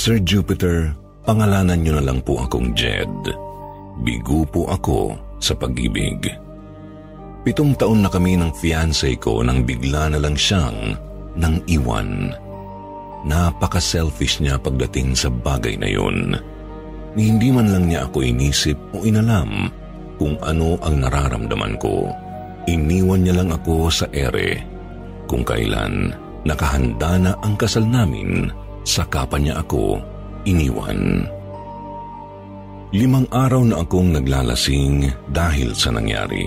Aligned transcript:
Sir 0.00 0.16
Jupiter, 0.24 0.96
pangalanan 1.28 1.84
niyo 1.84 2.00
na 2.00 2.08
lang 2.08 2.24
po 2.24 2.40
akong 2.40 2.72
Jed. 2.72 3.12
Bigo 4.00 4.48
po 4.48 4.64
ako 4.72 5.12
sa 5.36 5.52
pag-ibig. 5.52 6.24
Pitong 7.44 7.76
taon 7.76 8.00
na 8.00 8.08
kami 8.08 8.32
ng 8.32 8.48
fiancé 8.56 9.20
ko 9.20 9.44
nang 9.44 9.60
bigla 9.60 10.08
na 10.08 10.16
lang 10.16 10.32
siyang 10.32 10.96
nang 11.36 11.60
iwan. 11.68 12.32
Napaka-selfish 13.28 14.40
niya 14.40 14.56
pagdating 14.56 15.12
sa 15.12 15.28
bagay 15.28 15.76
na 15.76 15.92
yun. 15.92 16.32
Ni 17.12 17.36
hindi 17.36 17.52
man 17.52 17.68
lang 17.68 17.92
niya 17.92 18.08
ako 18.08 18.24
inisip 18.24 18.80
o 18.96 19.04
inalam 19.04 19.68
kung 20.16 20.40
ano 20.40 20.80
ang 20.80 20.96
nararamdaman 20.96 21.76
ko. 21.76 22.08
Iniwan 22.72 23.28
niya 23.28 23.44
lang 23.44 23.52
ako 23.52 23.92
sa 23.92 24.08
ere 24.16 24.64
kung 25.28 25.44
kailan 25.44 26.16
nakahanda 26.48 27.20
na 27.20 27.36
ang 27.44 27.52
kasal 27.60 27.84
namin 27.84 28.48
saka 28.84 29.26
pa 29.28 29.36
niya 29.36 29.60
ako 29.60 30.00
iniwan. 30.48 31.26
Limang 32.90 33.30
araw 33.30 33.62
na 33.62 33.86
akong 33.86 34.18
naglalasing 34.18 35.06
dahil 35.30 35.70
sa 35.78 35.94
nangyari. 35.94 36.42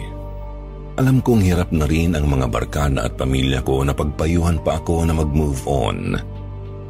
Alam 0.99 1.23
kong 1.23 1.41
hirap 1.41 1.71
na 1.71 1.87
rin 1.87 2.13
ang 2.13 2.27
mga 2.27 2.51
barkada 2.51 3.07
at 3.07 3.15
pamilya 3.15 3.63
ko 3.65 3.81
na 3.81 3.95
pagpayuhan 3.95 4.59
pa 4.61 4.77
ako 4.77 5.07
na 5.07 5.15
mag-move 5.15 5.63
on. 5.65 6.19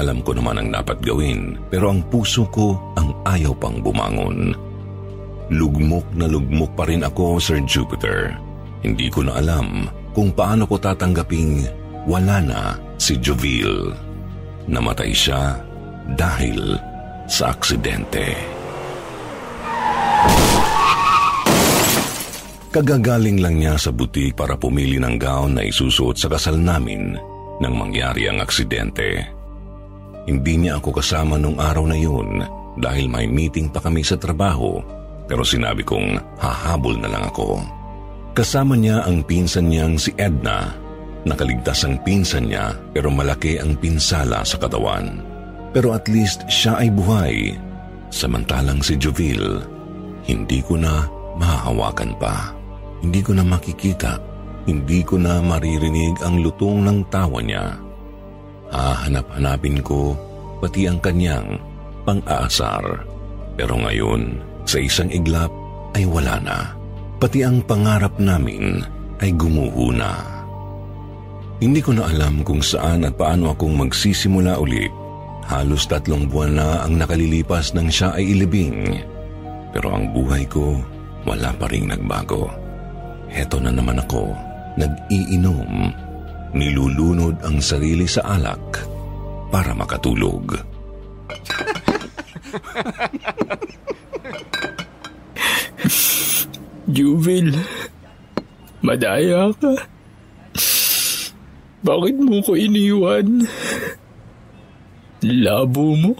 Alam 0.01 0.25
ko 0.25 0.33
naman 0.33 0.57
ang 0.57 0.69
dapat 0.73 0.99
gawin 1.05 1.55
pero 1.69 1.93
ang 1.93 2.01
puso 2.09 2.49
ko 2.49 2.75
ang 2.97 3.13
ayaw 3.29 3.53
pang 3.55 3.77
bumangon. 3.79 4.57
Lugmok 5.53 6.07
na 6.17 6.25
lugmok 6.25 6.73
pa 6.73 6.89
rin 6.89 7.05
ako, 7.05 7.37
Sir 7.37 7.61
Jupiter. 7.63 8.33
Hindi 8.81 9.07
ko 9.07 9.23
na 9.23 9.37
alam 9.37 9.87
kung 10.11 10.33
paano 10.33 10.65
ko 10.65 10.81
tatanggaping 10.81 11.63
wala 12.09 12.41
na 12.43 12.61
si 12.97 13.15
Joville. 13.21 14.12
Namatay 14.67 15.11
siya 15.11 15.59
dahil 16.15 16.79
sa 17.27 17.51
aksidente. 17.51 18.35
Kagagaling 22.73 23.37
lang 23.37 23.61
niya 23.61 23.77
sa 23.77 23.93
butik 23.93 24.33
para 24.33 24.57
pumili 24.57 24.97
ng 24.97 25.21
gown 25.21 25.61
na 25.61 25.61
isusuot 25.61 26.17
sa 26.17 26.25
kasal 26.25 26.57
namin 26.57 27.13
nang 27.61 27.77
mangyari 27.77 28.25
ang 28.25 28.41
aksidente. 28.41 29.21
Hindi 30.25 30.57
niya 30.57 30.81
ako 30.81 30.89
kasama 30.97 31.37
nung 31.37 31.61
araw 31.61 31.85
na 31.85 31.93
yun 31.93 32.41
dahil 32.81 33.05
may 33.05 33.29
meeting 33.29 33.69
pa 33.69 33.77
kami 33.77 34.01
sa 34.01 34.17
trabaho 34.17 34.81
pero 35.29 35.45
sinabi 35.45 35.85
kong 35.85 36.17
hahabol 36.41 36.97
na 36.97 37.13
lang 37.13 37.23
ako. 37.29 37.61
Kasama 38.33 38.73
niya 38.73 39.05
ang 39.05 39.21
pinsan 39.21 39.69
niyang 39.69 39.93
si 40.01 40.09
Edna. 40.17 40.73
Nakaligtas 41.23 41.87
ang 41.87 42.03
pinsan 42.03 42.51
niya 42.51 42.75
pero 42.91 43.07
malaki 43.07 43.55
ang 43.59 43.79
pinsala 43.79 44.43
sa 44.43 44.59
katawan. 44.59 45.23
Pero 45.71 45.95
at 45.95 46.05
least 46.11 46.43
siya 46.51 46.77
ay 46.83 46.91
buhay. 46.91 47.55
Samantalang 48.13 48.83
si 48.83 48.93
Joville, 48.99 49.63
hindi 50.27 50.61
ko 50.61 50.77
na 50.77 51.07
mahahawakan 51.39 52.11
pa. 52.19 52.51
Hindi 53.01 53.19
ko 53.23 53.33
na 53.35 53.43
makikita. 53.43 54.19
Hindi 54.63 55.03
ko 55.03 55.19
na 55.19 55.43
maririnig 55.43 56.23
ang 56.23 56.39
lutong 56.39 56.87
ng 56.87 56.99
tawa 57.11 57.43
niya. 57.43 57.75
Hahanap-hanapin 58.71 59.83
ko 59.83 60.15
pati 60.63 60.87
ang 60.87 61.03
kanyang 61.03 61.59
pang-aasar. 62.07 63.03
Pero 63.59 63.75
ngayon, 63.75 64.39
sa 64.63 64.79
isang 64.79 65.11
iglap 65.11 65.51
ay 65.93 66.07
wala 66.07 66.39
na. 66.39 66.59
Pati 67.19 67.43
ang 67.43 67.59
pangarap 67.63 68.15
namin 68.19 68.79
ay 69.19 69.35
gumuho 69.35 69.91
na. 69.91 70.42
Hindi 71.59 71.81
ko 71.81 71.93
na 71.93 72.09
alam 72.09 72.41
kung 72.41 72.63
saan 72.63 73.05
at 73.05 73.17
paano 73.19 73.53
akong 73.53 73.77
magsisimula 73.77 74.57
ulit. 74.57 74.89
Halos 75.43 75.83
tatlong 75.85 76.25
buwan 76.31 76.55
na 76.55 76.87
ang 76.87 76.95
nakalilipas 76.97 77.75
nang 77.75 77.91
siya 77.91 78.15
ay 78.15 78.31
ilibing. 78.31 79.03
Pero 79.75 79.91
ang 79.91 80.15
buhay 80.15 80.47
ko, 80.47 80.79
wala 81.27 81.51
pa 81.53 81.67
rin 81.67 81.91
nagbago. 81.91 82.47
Heto 83.27 83.59
na 83.59 83.71
naman 83.73 83.99
ako, 83.99 84.31
nag-iinom. 84.79 85.91
Nilulunod 86.53 87.41
ang 87.43 87.57
sarili 87.59 88.05
sa 88.05 88.37
alak 88.37 88.85
para 89.49 89.73
makatulog. 89.73 90.53
Juvil, 96.93 97.57
madaya 98.85 99.49
ka. 99.57 99.73
Bakit 101.83 102.15
mo 102.15 102.39
ko 102.39 102.55
iniwan? 102.55 103.43
Labo 105.23 105.99
mo? 105.99 106.15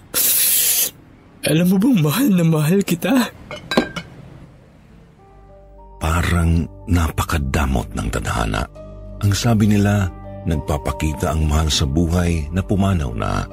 Alam 1.48 1.66
mo 1.72 1.78
bang 1.80 2.00
mahal 2.04 2.30
na 2.36 2.44
mahal 2.44 2.80
kita? 2.84 3.32
Parang 6.04 6.68
napakadamot 6.88 7.88
ng 7.96 8.08
tadhana. 8.12 8.68
Ang 9.24 9.32
sabi 9.32 9.72
nila, 9.72 10.12
nagpapakita 10.44 11.32
ang 11.32 11.48
mahal 11.48 11.72
sa 11.72 11.88
buhay 11.88 12.52
na 12.52 12.60
pumanaw 12.60 13.12
na. 13.16 13.48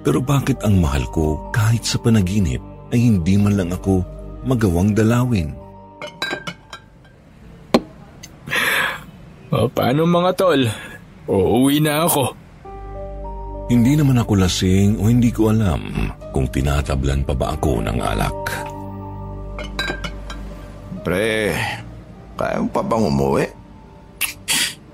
Pero 0.00 0.24
bakit 0.24 0.64
ang 0.64 0.80
mahal 0.80 1.04
ko 1.12 1.52
kahit 1.52 1.84
sa 1.84 2.00
panaginip 2.00 2.64
ay 2.96 3.12
hindi 3.12 3.36
man 3.36 3.60
lang 3.60 3.76
ako 3.76 4.00
magawang 4.48 4.96
dalawin? 4.96 5.52
O, 9.52 9.68
paano 9.68 10.08
mga 10.08 10.32
tol? 10.40 10.64
Uuwi 11.30 11.78
na 11.78 12.10
ako. 12.10 12.34
Hindi 13.70 13.94
naman 13.94 14.18
ako 14.18 14.34
lasing 14.34 14.98
o 14.98 15.06
hindi 15.06 15.30
ko 15.30 15.54
alam 15.54 16.10
kung 16.34 16.50
tinatablan 16.50 17.22
pa 17.22 17.38
ba 17.38 17.54
ako 17.54 17.78
ng 17.86 17.98
alak. 18.02 18.38
Pre, 21.06 21.54
kaya 22.34 22.58
mo 22.58 22.68
pa 22.74 22.82
bang 22.82 23.04
umuwi? 23.06 23.46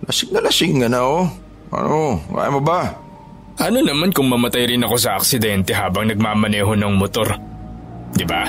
Lasing 0.04 0.30
na 0.36 0.44
lasing 0.44 0.76
ka 0.84 0.88
na 0.92 1.00
oh. 1.00 1.24
Ano, 1.72 2.20
kaya 2.28 2.52
mo 2.52 2.60
ba? 2.60 2.92
Ano 3.56 3.80
naman 3.80 4.12
kung 4.12 4.28
mamatay 4.28 4.76
rin 4.76 4.84
ako 4.84 5.00
sa 5.00 5.16
aksidente 5.16 5.72
habang 5.72 6.12
nagmamaneho 6.12 6.76
ng 6.76 6.92
motor? 7.00 7.32
Di 8.12 8.28
ba? 8.28 8.44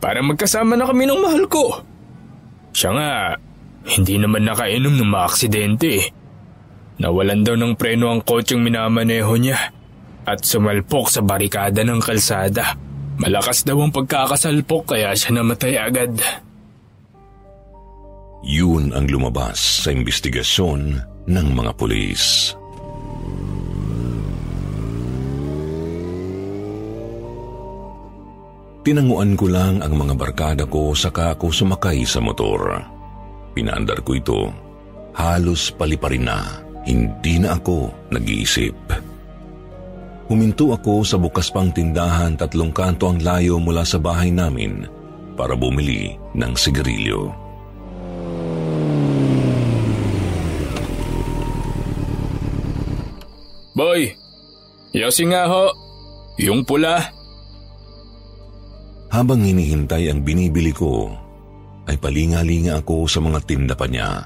Para 0.00 0.24
magkasama 0.24 0.72
na 0.72 0.88
kami 0.88 1.04
ng 1.04 1.20
mahal 1.20 1.44
ko. 1.52 1.84
Siya 2.72 2.90
nga, 2.96 3.12
hindi 3.92 4.16
naman 4.16 4.48
nakainom 4.48 4.96
ng 4.96 5.12
maaksidente 5.12 5.88
eh. 6.00 6.06
Nawalan 6.98 7.46
daw 7.46 7.54
ng 7.54 7.78
preno 7.78 8.10
ang 8.10 8.26
kotseng 8.26 8.58
minamaneho 8.58 9.30
niya 9.38 9.70
at 10.26 10.42
sumalpok 10.42 11.06
sa 11.06 11.22
barikada 11.22 11.86
ng 11.86 12.02
kalsada. 12.02 12.74
Malakas 13.22 13.62
daw 13.62 13.78
ang 13.78 13.94
pagkakasalpok 13.94 14.94
kaya 14.94 15.14
siya 15.14 15.38
namatay 15.38 15.74
agad. 15.78 16.18
Yun 18.42 18.94
ang 18.94 19.06
lumabas 19.06 19.86
sa 19.86 19.94
investigasyon 19.94 20.98
ng 21.26 21.46
mga 21.54 21.72
pulis. 21.78 22.54
Tinanguan 28.86 29.36
ko 29.36 29.46
lang 29.50 29.84
ang 29.84 29.94
mga 29.94 30.14
barkada 30.16 30.64
ko 30.64 30.96
saka 30.96 31.36
ako 31.36 31.50
sumakay 31.50 32.06
sa 32.08 32.22
motor. 32.22 32.78
Pinaandar 33.52 34.00
ko 34.06 34.16
ito. 34.16 34.40
Halos 35.12 35.74
paliparin 35.74 36.24
na. 36.24 36.67
Hindi 36.88 37.36
na 37.36 37.52
ako 37.52 38.08
nag-iisip. 38.08 38.72
Huminto 40.32 40.72
ako 40.72 41.04
sa 41.04 41.20
bukas 41.20 41.52
pang 41.52 41.68
tindahan 41.68 42.32
tatlong 42.32 42.72
kanto 42.72 43.12
ang 43.12 43.20
layo 43.20 43.60
mula 43.60 43.84
sa 43.84 44.00
bahay 44.00 44.32
namin 44.32 44.88
para 45.36 45.52
bumili 45.52 46.16
ng 46.32 46.52
sigarilyo. 46.56 47.28
Boy, 53.76 54.10
yosi 54.96 55.28
nga 55.28 55.44
ho. 55.44 55.68
Yung 56.40 56.64
pula. 56.64 57.04
Habang 59.12 59.44
hinihintay 59.44 60.08
ang 60.08 60.24
binibili 60.24 60.72
ko, 60.72 61.12
ay 61.84 62.00
palinga-linga 62.00 62.80
ako 62.80 63.04
sa 63.04 63.20
mga 63.20 63.38
tinda 63.44 63.74
pa 63.76 63.84
niya. 63.84 64.24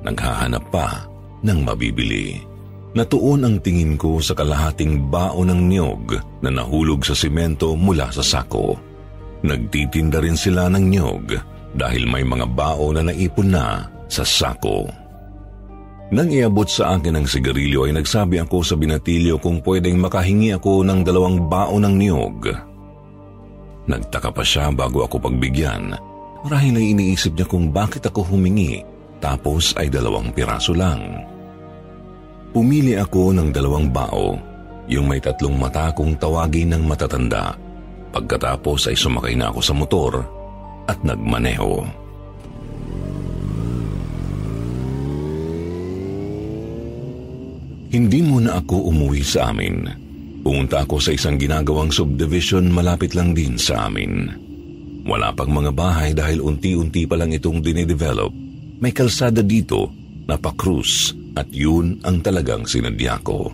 Naghahanap 0.00 0.64
pa 0.72 1.09
ng 1.44 1.58
mabibili. 1.64 2.50
Natuon 2.90 3.46
ang 3.46 3.56
tingin 3.62 3.94
ko 3.94 4.18
sa 4.18 4.34
kalahating 4.34 5.06
bao 5.06 5.46
ng 5.46 5.70
niyog 5.70 6.18
na 6.42 6.50
nahulog 6.50 7.06
sa 7.06 7.14
simento 7.14 7.78
mula 7.78 8.10
sa 8.10 8.22
sako. 8.22 8.74
Nagtitinda 9.46 10.18
rin 10.18 10.34
sila 10.34 10.66
ng 10.66 10.84
niyog 10.90 11.26
dahil 11.78 12.10
may 12.10 12.26
mga 12.26 12.50
bao 12.50 12.90
na 12.90 13.06
naipon 13.06 13.54
na 13.54 13.86
sa 14.10 14.26
sako. 14.26 14.90
Nang 16.10 16.26
iabot 16.26 16.66
sa 16.66 16.98
akin 16.98 17.22
ang 17.22 17.26
sigarilyo 17.30 17.86
ay 17.86 17.94
nagsabi 17.94 18.42
ako 18.42 18.66
sa 18.66 18.74
binatilyo 18.74 19.38
kung 19.38 19.62
pwedeng 19.62 20.02
makahingi 20.02 20.50
ako 20.58 20.82
ng 20.82 21.06
dalawang 21.06 21.46
bao 21.46 21.78
ng 21.78 21.94
niyog. 21.94 22.50
Nagtaka 23.86 24.34
pa 24.34 24.42
siya 24.42 24.74
bago 24.74 25.06
ako 25.06 25.30
pagbigyan. 25.30 25.94
Marahil 26.42 26.74
ay 26.74 26.86
iniisip 26.98 27.38
niya 27.38 27.46
kung 27.46 27.70
bakit 27.70 28.02
ako 28.02 28.34
humingi 28.34 28.82
tapos 29.20 29.76
ay 29.76 29.92
dalawang 29.92 30.32
piraso 30.32 30.72
lang. 30.72 31.22
Pumili 32.50 32.98
ako 32.98 33.30
ng 33.36 33.54
dalawang 33.54 33.92
bao, 33.92 34.34
yung 34.90 35.06
may 35.06 35.22
tatlong 35.22 35.54
mata 35.54 35.94
kung 35.94 36.18
tawagin 36.18 36.74
ng 36.74 36.82
matatanda. 36.82 37.54
Pagkatapos 38.10 38.90
ay 38.90 38.98
sumakay 38.98 39.38
na 39.38 39.54
ako 39.54 39.60
sa 39.62 39.74
motor 39.76 40.12
at 40.90 40.98
nagmaneho. 41.06 41.86
Hindi 47.90 48.22
muna 48.22 48.58
ako 48.58 48.90
umuwi 48.90 49.22
sa 49.22 49.54
amin. 49.54 49.86
Pumunta 50.42 50.82
ako 50.82 50.98
sa 51.02 51.14
isang 51.14 51.38
ginagawang 51.38 51.90
subdivision 51.90 52.70
malapit 52.70 53.14
lang 53.14 53.34
din 53.34 53.58
sa 53.58 53.86
amin. 53.86 54.30
Wala 55.06 55.34
pang 55.34 55.50
mga 55.50 55.70
bahay 55.74 56.10
dahil 56.14 56.42
unti-unti 56.42 57.06
pa 57.06 57.18
lang 57.18 57.34
itong 57.34 57.62
dinedevelop. 57.62 58.49
May 58.80 58.96
kalsada 58.96 59.44
dito 59.44 59.92
na 60.24 60.40
pa-cruise 60.40 61.12
at 61.36 61.52
yun 61.52 62.00
ang 62.00 62.24
talagang 62.24 62.64
sinadya 62.64 63.20
ko. 63.20 63.52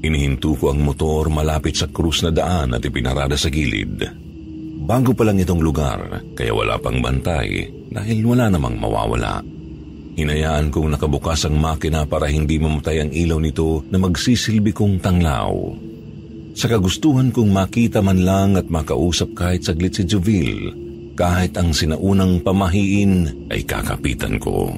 Inihinto 0.00 0.56
ko 0.56 0.72
ang 0.72 0.80
motor 0.80 1.28
malapit 1.28 1.76
sa 1.76 1.90
krus 1.92 2.24
na 2.24 2.32
daan 2.32 2.72
at 2.72 2.80
ipinarada 2.80 3.36
sa 3.36 3.52
gilid. 3.52 4.08
Bago 4.88 5.12
pa 5.12 5.28
lang 5.28 5.36
itong 5.36 5.60
lugar, 5.60 6.24
kaya 6.32 6.56
wala 6.56 6.80
pang 6.80 6.96
bantay 7.04 7.68
dahil 7.92 8.24
wala 8.24 8.48
namang 8.48 8.80
mawawala. 8.80 9.44
Hinayaan 10.16 10.72
kong 10.72 10.96
nakabukas 10.96 11.44
ang 11.44 11.60
makina 11.60 12.08
para 12.08 12.32
hindi 12.32 12.56
mamatay 12.56 13.04
ang 13.04 13.10
ilaw 13.12 13.38
nito 13.38 13.84
na 13.92 14.00
magsisilbi 14.00 14.72
kong 14.72 15.04
tanglaw. 15.04 15.52
Sa 16.56 16.66
kagustuhan 16.66 17.30
kong 17.30 17.52
makita 17.52 18.00
man 18.00 18.24
lang 18.24 18.56
at 18.56 18.66
makausap 18.66 19.36
kahit 19.36 19.62
saglit 19.62 19.94
si 19.94 20.08
Joville, 20.08 20.87
kahit 21.18 21.58
ang 21.58 21.74
sinaunang 21.74 22.46
pamahiin 22.46 23.26
ay 23.50 23.66
kakapitan 23.66 24.38
ko. 24.38 24.70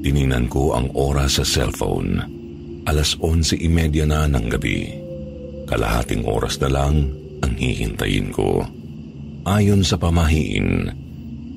Tininan 0.00 0.48
ko 0.48 0.72
ang 0.72 0.88
oras 0.96 1.36
sa 1.36 1.44
cellphone. 1.44 2.24
Alas 2.88 3.12
11.30 3.20 4.08
na 4.08 4.24
ng 4.24 4.48
gabi. 4.48 4.88
Kalahating 5.68 6.24
oras 6.24 6.56
na 6.64 6.72
lang 6.72 7.04
ang 7.44 7.52
hihintayin 7.52 8.32
ko. 8.32 8.64
Ayon 9.44 9.84
sa 9.84 10.00
pamahiin, 10.00 10.88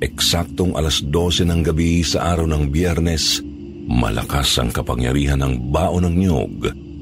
eksaktong 0.03 0.75
alas 0.75 0.99
12 0.99 1.47
ng 1.47 1.61
gabi 1.63 2.03
sa 2.03 2.35
araw 2.35 2.51
ng 2.51 2.67
biyernes, 2.67 3.39
malakas 3.87 4.59
ang 4.59 4.75
kapangyarihan 4.75 5.39
ng 5.39 5.71
baon 5.71 6.03
ng 6.03 6.15
nyog, 6.19 6.55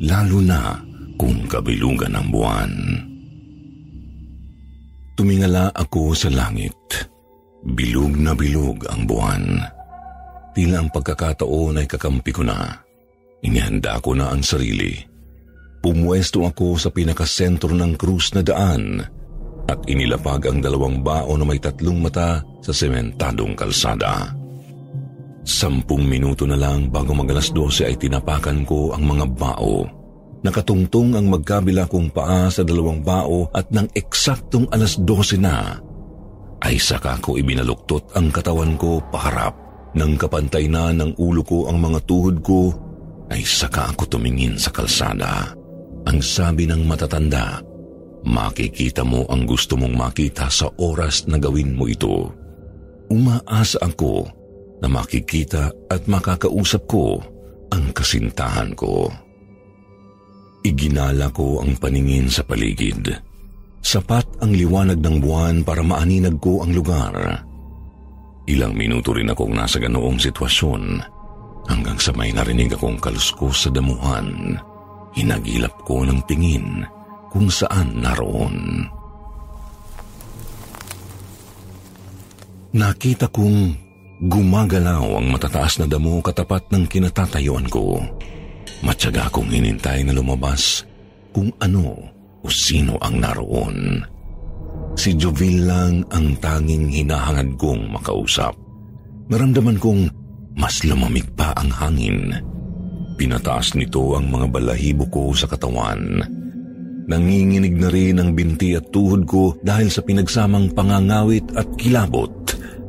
lalo 0.06 0.38
na 0.46 0.78
kung 1.18 1.50
kabilugan 1.50 2.14
ng 2.14 2.28
buwan. 2.30 2.72
Tumingala 5.20 5.68
ako 5.76 6.16
sa 6.16 6.32
langit. 6.32 6.80
Bilog 7.76 8.16
na 8.16 8.32
bilog 8.32 8.88
ang 8.88 9.04
buwan. 9.04 9.60
Tila 10.56 10.80
ang 10.80 10.88
pagkakataon 10.96 11.84
ay 11.84 11.88
kakampi 11.92 12.32
ko 12.32 12.48
na. 12.48 12.80
Inihanda 13.44 14.00
ko 14.00 14.16
na 14.16 14.32
ang 14.32 14.40
sarili. 14.40 14.96
Pumwesto 15.84 16.48
ako 16.48 16.80
sa 16.80 16.88
pinakasentro 16.88 17.76
ng 17.76 18.00
krus 18.00 18.32
na 18.32 18.48
daan 18.48 19.04
at 19.68 19.84
inilapag 19.92 20.48
ang 20.48 20.64
dalawang 20.64 21.04
bao 21.04 21.36
na 21.36 21.44
may 21.44 21.60
tatlong 21.60 22.00
mata 22.00 22.40
sa 22.64 22.72
sementadong 22.72 23.60
kalsada. 23.60 24.32
Sampung 25.44 26.08
minuto 26.08 26.48
na 26.48 26.56
lang 26.56 26.88
bago 26.88 27.12
magalas 27.12 27.52
12 27.52 27.92
ay 27.92 28.00
tinapakan 28.00 28.64
ko 28.64 28.96
ang 28.96 29.04
mga 29.04 29.36
bao. 29.36 29.99
Nakatungtong 30.40 31.20
ang 31.20 31.28
magkabila 31.28 31.84
kong 31.92 32.16
paa 32.16 32.48
sa 32.48 32.64
dalawang 32.64 33.04
bao 33.04 33.52
at 33.52 33.68
nang 33.76 33.92
eksaktong 33.92 34.72
alas 34.72 34.96
12 34.96 35.36
na, 35.36 35.76
ay 36.64 36.80
saka 36.80 37.20
ko 37.20 37.36
ibinaluktot 37.36 38.16
ang 38.16 38.32
katawan 38.32 38.80
ko 38.80 39.04
paharap. 39.12 39.56
Nang 39.96 40.16
kapantay 40.16 40.70
na 40.70 40.94
ng 40.94 41.18
ulo 41.18 41.42
ko 41.44 41.68
ang 41.68 41.82
mga 41.82 42.00
tuhod 42.08 42.40
ko, 42.46 42.72
ay 43.28 43.44
saka 43.44 43.92
ako 43.92 44.16
tumingin 44.16 44.56
sa 44.56 44.72
kalsada. 44.72 45.52
Ang 46.08 46.24
sabi 46.24 46.70
ng 46.70 46.88
matatanda, 46.88 47.60
makikita 48.24 49.04
mo 49.04 49.28
ang 49.28 49.44
gusto 49.44 49.76
mong 49.76 49.96
makita 49.96 50.48
sa 50.48 50.72
oras 50.80 51.28
na 51.28 51.36
gawin 51.36 51.76
mo 51.76 51.90
ito. 51.90 52.32
Umaasa 53.10 53.82
ako 53.82 54.30
na 54.80 54.88
makikita 54.88 55.74
at 55.92 56.06
makakausap 56.08 56.88
ko 56.88 57.20
ang 57.74 57.92
kasintahan 57.92 58.72
ko. 58.78 59.12
Iginala 60.60 61.32
ko 61.32 61.64
ang 61.64 61.80
paningin 61.80 62.28
sa 62.28 62.44
paligid. 62.44 63.16
Sapat 63.80 64.44
ang 64.44 64.52
liwanag 64.52 65.00
ng 65.00 65.18
buwan 65.24 65.64
para 65.64 65.80
maaninag 65.80 66.36
ko 66.44 66.62
ang 66.62 66.76
lugar. 66.76 67.16
Ilang 68.50 68.76
minuto 68.76 69.16
rin 69.16 69.32
akong 69.32 69.56
nasa 69.56 69.80
ganoong 69.80 70.20
sitwasyon 70.20 70.84
hanggang 71.70 71.96
sa 72.02 72.12
may 72.18 72.34
narinig 72.36 72.76
akong 72.76 73.00
kaluskos 73.00 73.68
sa 73.68 73.70
damuhan. 73.72 74.60
Hinagilap 75.16 75.86
ko 75.88 76.04
ng 76.04 76.20
tingin 76.28 76.84
kung 77.32 77.48
saan 77.48 78.02
naroon. 78.02 78.90
Nakita 82.76 83.32
kong 83.32 83.74
gumagalaw 84.28 85.18
ang 85.18 85.28
matataas 85.34 85.82
na 85.82 85.88
damo 85.90 86.22
katapat 86.22 86.70
ng 86.70 86.86
kinatatayuan 86.86 87.66
ko. 87.72 87.98
Matyaga 88.80 89.28
akong 89.28 89.52
hinintay 89.52 90.08
na 90.08 90.16
lumabas 90.16 90.88
kung 91.36 91.52
ano 91.60 92.00
o 92.40 92.48
sino 92.48 92.96
ang 93.04 93.20
naroon. 93.20 94.00
Si 94.96 95.16
Jovil 95.16 95.68
lang 95.68 96.04
ang 96.12 96.36
tanging 96.40 96.92
hinahangad 96.92 97.60
kong 97.60 97.92
makausap. 97.92 98.56
Naramdaman 99.28 99.78
kong 99.80 100.02
mas 100.56 100.84
lumamig 100.84 101.28
pa 101.36 101.56
ang 101.56 101.72
hangin. 101.72 102.36
Pinataas 103.20 103.76
nito 103.76 104.16
ang 104.16 104.32
mga 104.32 104.48
balahibo 104.48 105.08
ko 105.12 105.36
sa 105.36 105.48
katawan. 105.48 106.24
Nanginginig 107.10 107.76
na 107.76 107.90
rin 107.92 108.22
ang 108.22 108.32
binti 108.32 108.78
at 108.80 108.88
tuhod 108.96 109.28
ko 109.28 109.56
dahil 109.60 109.92
sa 109.92 110.00
pinagsamang 110.04 110.72
pangangawit 110.72 111.52
at 111.58 111.68
kilabot 111.76 112.32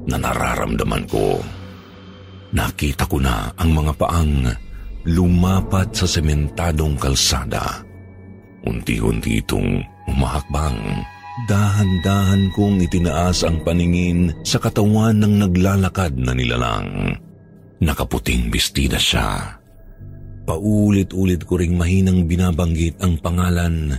na 0.06 0.20
nararamdaman 0.20 1.04
ko. 1.10 1.40
Nakita 2.50 3.06
ko 3.06 3.16
na 3.22 3.50
ang 3.54 3.70
mga 3.74 3.92
paang 3.96 4.50
lumapat 5.04 5.92
sa 5.96 6.06
sementadong 6.08 6.96
kalsada. 7.00 7.84
Unti-unti 8.66 9.40
itong 9.40 9.80
umahakbang. 10.10 10.76
Dahan-dahan 11.48 12.52
kong 12.52 12.84
itinaas 12.84 13.48
ang 13.48 13.64
paningin 13.64 14.34
sa 14.44 14.60
katawan 14.60 15.16
ng 15.16 15.48
naglalakad 15.48 16.12
na 16.20 16.36
nilalang. 16.36 17.16
Nakaputing 17.80 18.52
bestida 18.52 19.00
siya. 19.00 19.56
Paulit-ulit 20.44 21.48
ko 21.48 21.56
ring 21.56 21.80
mahinang 21.80 22.28
binabanggit 22.28 23.00
ang 23.00 23.16
pangalan 23.24 23.96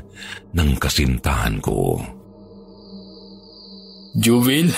ng 0.53 0.69
kasintahan 0.77 1.57
ko. 1.63 1.97
Juvil? 4.19 4.69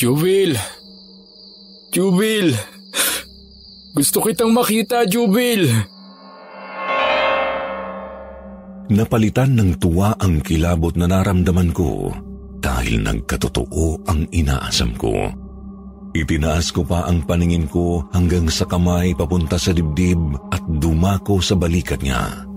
Jubil! 0.00 0.56
Jubil! 1.92 2.73
Gusto 3.94 4.18
kitang 4.26 4.50
makita, 4.50 5.06
Jubil! 5.06 5.70
Napalitan 8.90 9.54
ng 9.54 9.78
tuwa 9.78 10.18
ang 10.18 10.42
kilabot 10.42 10.98
na 10.98 11.06
naramdaman 11.06 11.70
ko 11.70 12.10
dahil 12.58 13.06
nagkatotoo 13.06 14.02
ang 14.10 14.26
inaasam 14.34 14.98
ko. 14.98 15.30
Itinaas 16.10 16.74
ko 16.74 16.82
pa 16.82 17.06
ang 17.06 17.22
paningin 17.22 17.70
ko 17.70 18.02
hanggang 18.10 18.50
sa 18.50 18.66
kamay 18.66 19.14
papunta 19.14 19.54
sa 19.62 19.70
dibdib 19.70 20.42
at 20.50 20.62
dumako 20.82 21.38
sa 21.38 21.54
balikat 21.54 22.02
niya. 22.02 22.50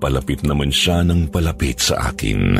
Palapit 0.00 0.48
naman 0.48 0.72
siya 0.72 1.04
ng 1.04 1.28
palapit 1.28 1.76
sa 1.76 2.08
akin. 2.08 2.56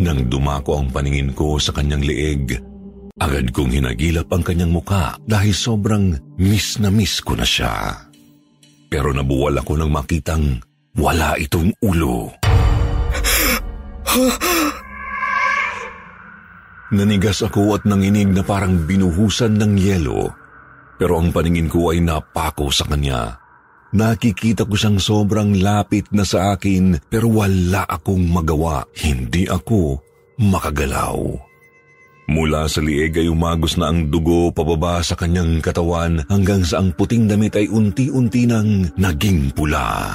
Nang 0.00 0.20
dumako 0.28 0.84
ang 0.84 0.92
paningin 0.92 1.32
ko 1.32 1.56
sa 1.56 1.72
kanyang 1.72 2.04
leeg, 2.04 2.60
agad 3.20 3.52
kong 3.52 3.76
hinagilap 3.76 4.32
ang 4.32 4.40
kanyang 4.40 4.72
muka 4.72 5.20
dahil 5.28 5.52
sobrang 5.52 6.16
miss 6.40 6.80
na 6.80 6.88
miss 6.88 7.20
ko 7.20 7.36
na 7.36 7.44
siya. 7.44 8.08
Pero 8.90 9.12
nabuwal 9.12 9.60
ako 9.60 9.78
nang 9.78 9.92
makitang 9.92 10.58
wala 10.96 11.36
itong 11.38 11.70
ulo. 11.84 12.32
Nanigas 16.90 17.46
ako 17.46 17.78
at 17.78 17.86
nanginig 17.86 18.34
na 18.34 18.42
parang 18.42 18.82
binuhusan 18.82 19.54
ng 19.54 19.78
yelo. 19.78 20.34
Pero 20.98 21.22
ang 21.22 21.30
paningin 21.30 21.70
ko 21.70 21.94
ay 21.94 22.02
napako 22.02 22.74
sa 22.74 22.82
kanya. 22.90 23.38
Nakikita 23.94 24.66
ko 24.66 24.74
siyang 24.74 24.98
sobrang 24.98 25.54
lapit 25.62 26.10
na 26.10 26.26
sa 26.26 26.54
akin 26.54 26.98
pero 27.06 27.30
wala 27.30 27.86
akong 27.86 28.26
magawa. 28.26 28.82
Hindi 28.98 29.46
ako 29.46 30.02
makagalaw. 30.42 31.49
Mula 32.30 32.70
sa 32.70 32.78
lieg 32.78 33.18
ay 33.18 33.26
umagos 33.26 33.74
na 33.74 33.90
ang 33.90 34.06
dugo 34.06 34.54
pababa 34.54 35.02
sa 35.02 35.18
kanyang 35.18 35.58
katawan 35.58 36.22
hanggang 36.30 36.62
sa 36.62 36.78
ang 36.78 36.94
puting 36.94 37.26
damit 37.26 37.58
ay 37.58 37.66
unti-unti 37.66 38.46
nang 38.46 38.86
naging 38.94 39.50
pula. 39.50 40.14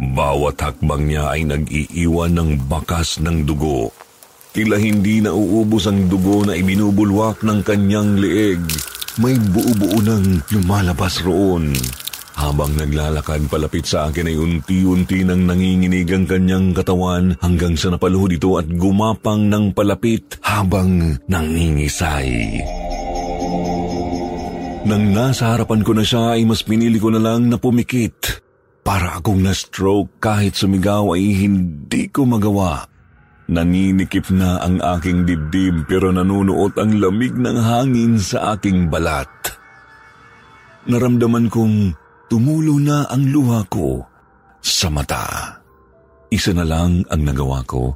Bawat 0.00 0.56
hakbang 0.56 1.12
niya 1.12 1.28
ay 1.28 1.44
nag-iiwan 1.44 2.32
ng 2.40 2.50
bakas 2.72 3.20
ng 3.20 3.44
dugo. 3.44 3.92
Tila 4.56 4.80
hindi 4.80 5.20
nauubos 5.20 5.84
ang 5.92 6.08
dugo 6.08 6.48
na 6.48 6.56
ibinubulwak 6.56 7.44
ng 7.44 7.60
kanyang 7.60 8.16
leeg. 8.16 8.64
May 9.20 9.36
buo-buo 9.36 10.00
nang 10.00 10.40
lumalabas 10.48 11.20
roon. 11.20 11.76
Habang 12.42 12.74
naglalakad 12.74 13.46
palapit 13.46 13.86
sa 13.86 14.10
akin 14.10 14.26
ay 14.26 14.34
unti-unti 14.34 15.22
nang 15.22 15.46
nanginginig 15.46 16.10
ang 16.10 16.26
kanyang 16.26 16.74
katawan 16.74 17.38
hanggang 17.38 17.78
sa 17.78 17.94
napaluhod 17.94 18.34
ito 18.34 18.58
at 18.58 18.66
gumapang 18.66 19.46
ng 19.46 19.70
palapit 19.70 20.42
habang 20.42 21.22
nangingisay. 21.30 22.58
Nang 24.82 25.14
nasa 25.14 25.54
harapan 25.54 25.86
ko 25.86 25.94
na 25.94 26.02
siya 26.02 26.34
ay 26.34 26.42
mas 26.42 26.66
pinili 26.66 26.98
ko 26.98 27.14
na 27.14 27.22
lang 27.22 27.46
na 27.46 27.62
pumikit 27.62 28.42
para 28.82 29.22
akong 29.22 29.38
na-stroke 29.38 30.18
kahit 30.18 30.58
sumigaw 30.58 31.14
ay 31.14 31.46
hindi 31.46 32.10
ko 32.10 32.26
magawa. 32.26 32.90
Naninikip 33.46 34.34
na 34.34 34.58
ang 34.58 34.82
aking 34.82 35.30
dibdib 35.30 35.86
pero 35.86 36.10
nanunuot 36.10 36.74
ang 36.74 36.98
lamig 36.98 37.38
ng 37.38 37.58
hangin 37.62 38.18
sa 38.18 38.58
aking 38.58 38.90
balat. 38.90 39.30
Naramdaman 40.90 41.46
kong 41.46 42.01
tumulo 42.32 42.80
na 42.80 43.04
ang 43.12 43.28
luha 43.28 43.60
ko 43.68 44.00
sa 44.64 44.88
mata. 44.88 45.52
Isa 46.32 46.56
na 46.56 46.64
lang 46.64 47.04
ang 47.12 47.28
nagawa 47.28 47.60
ko, 47.68 47.92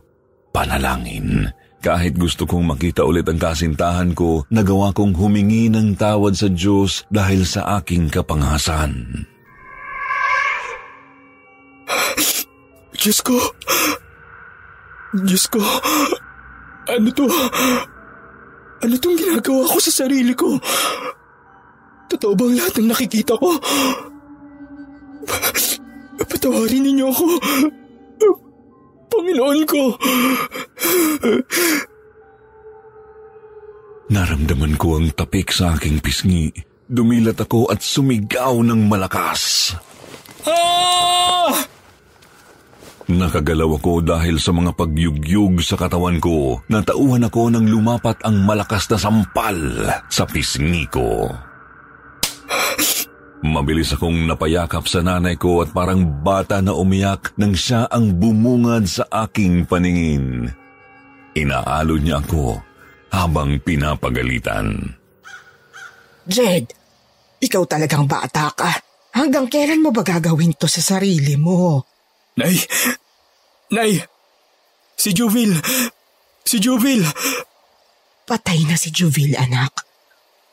panalangin. 0.53 1.49
Kahit 1.81 2.21
gusto 2.21 2.45
kong 2.45 2.69
makita 2.69 3.01
ulit 3.01 3.25
ang 3.33 3.41
kasintahan 3.41 4.13
ko, 4.13 4.45
nagawa 4.53 4.93
kong 4.93 5.17
humingi 5.17 5.73
ng 5.73 5.97
tawad 5.97 6.37
sa 6.37 6.53
Diyos 6.53 7.09
dahil 7.09 7.49
sa 7.49 7.81
aking 7.81 8.13
kapangasan. 8.13 9.25
Diyos 12.93 13.25
ko! 13.25 13.41
Diyos 15.17 15.49
ko! 15.49 15.65
Ano 16.93 17.09
to? 17.17 17.25
Ano 18.85 18.95
tong 19.01 19.17
ginagawa 19.17 19.65
ko 19.65 19.81
sa 19.81 20.05
sarili 20.05 20.37
ko? 20.37 20.61
Totoo 22.13 22.37
bang 22.37 22.53
lahat 22.53 22.85
ng 22.85 22.93
nakikita 22.93 23.33
ko? 23.41 23.57
Patawarin 26.31 26.83
ninyo 26.87 27.07
ako. 27.11 27.27
Panginoon 29.11 29.61
ko. 29.67 29.83
Naramdaman 34.07 34.79
ko 34.79 35.03
ang 35.03 35.11
tapik 35.11 35.51
sa 35.51 35.75
aking 35.75 35.99
pisngi. 35.99 36.55
Dumilat 36.87 37.43
ako 37.43 37.67
at 37.75 37.83
sumigaw 37.83 38.63
ng 38.63 38.87
malakas. 38.87 39.75
Ah! 40.47 41.67
Nakagalaw 43.07 43.79
ako 43.79 44.03
dahil 44.03 44.39
sa 44.39 44.55
mga 44.55 44.75
pagyugyug 44.75 45.63
sa 45.63 45.79
katawan 45.79 46.19
ko. 46.23 46.63
Natauhan 46.71 47.27
ako 47.27 47.51
nang 47.51 47.67
lumapat 47.67 48.23
ang 48.23 48.43
malakas 48.47 48.87
na 48.91 48.99
sampal 48.99 49.59
sa 50.11 50.27
pisngi 50.27 50.87
ko. 50.91 51.31
Mabilis 53.45 53.93
akong 53.93 54.25
napayakap 54.25 54.89
sa 54.89 55.05
nanay 55.05 55.37
ko 55.37 55.61
at 55.61 55.71
parang 55.75 56.25
bata 56.25 56.65
na 56.65 56.73
umiyak 56.73 57.37
nang 57.37 57.53
siya 57.53 57.85
ang 57.93 58.17
bumungad 58.17 58.89
sa 58.89 59.05
aking 59.29 59.69
paningin. 59.69 60.49
Inaalo 61.37 62.01
niya 62.01 62.25
ako 62.25 62.57
habang 63.13 63.61
pinapagalitan. 63.61 64.97
Jed, 66.27 66.73
ikaw 67.39 67.63
talagang 67.69 68.09
bata 68.09 68.51
ka. 68.57 68.73
Hanggang 69.17 69.49
kailan 69.49 69.81
mo 69.81 69.93
ba 69.93 70.05
gagawin 70.05 70.57
to 70.57 70.69
sa 70.69 70.97
sarili 70.97 71.37
mo? 71.41 71.85
Nay! 72.37 72.57
Nay! 73.73 74.01
Si 74.97 75.13
Juvil! 75.13 75.57
Si 76.45 76.61
Juvil! 76.61 77.05
Patay 78.27 78.67
na 78.67 78.77
si 78.77 78.93
Juvil, 78.93 79.39
anak. 79.39 79.87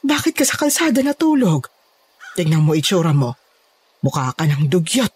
Bakit 0.06 0.38
ka 0.38 0.46
sa 0.46 0.56
kalsada 0.56 1.02
natulog? 1.02 1.73
Tingnan 2.34 2.66
mo 2.66 2.74
itsura 2.74 3.14
mo. 3.14 3.38
Mukha 4.02 4.34
ka 4.34 4.44
ng 4.44 4.68
dugyot. 4.68 5.14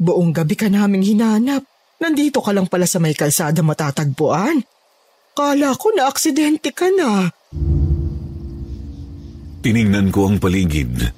Buong 0.00 0.32
gabi 0.32 0.56
ka 0.56 0.72
naming 0.72 1.04
hinanap. 1.04 1.62
Nandito 1.98 2.40
ka 2.40 2.54
lang 2.54 2.70
pala 2.70 2.86
sa 2.86 3.02
may 3.02 3.12
kalsada 3.12 3.60
matatagpuan. 3.60 4.62
Kala 5.34 5.74
ko 5.74 5.94
na 5.94 6.10
aksidente 6.10 6.74
ka 6.74 6.88
na. 6.90 7.30
Tiningnan 9.62 10.14
ko 10.14 10.30
ang 10.30 10.38
paligid. 10.38 11.14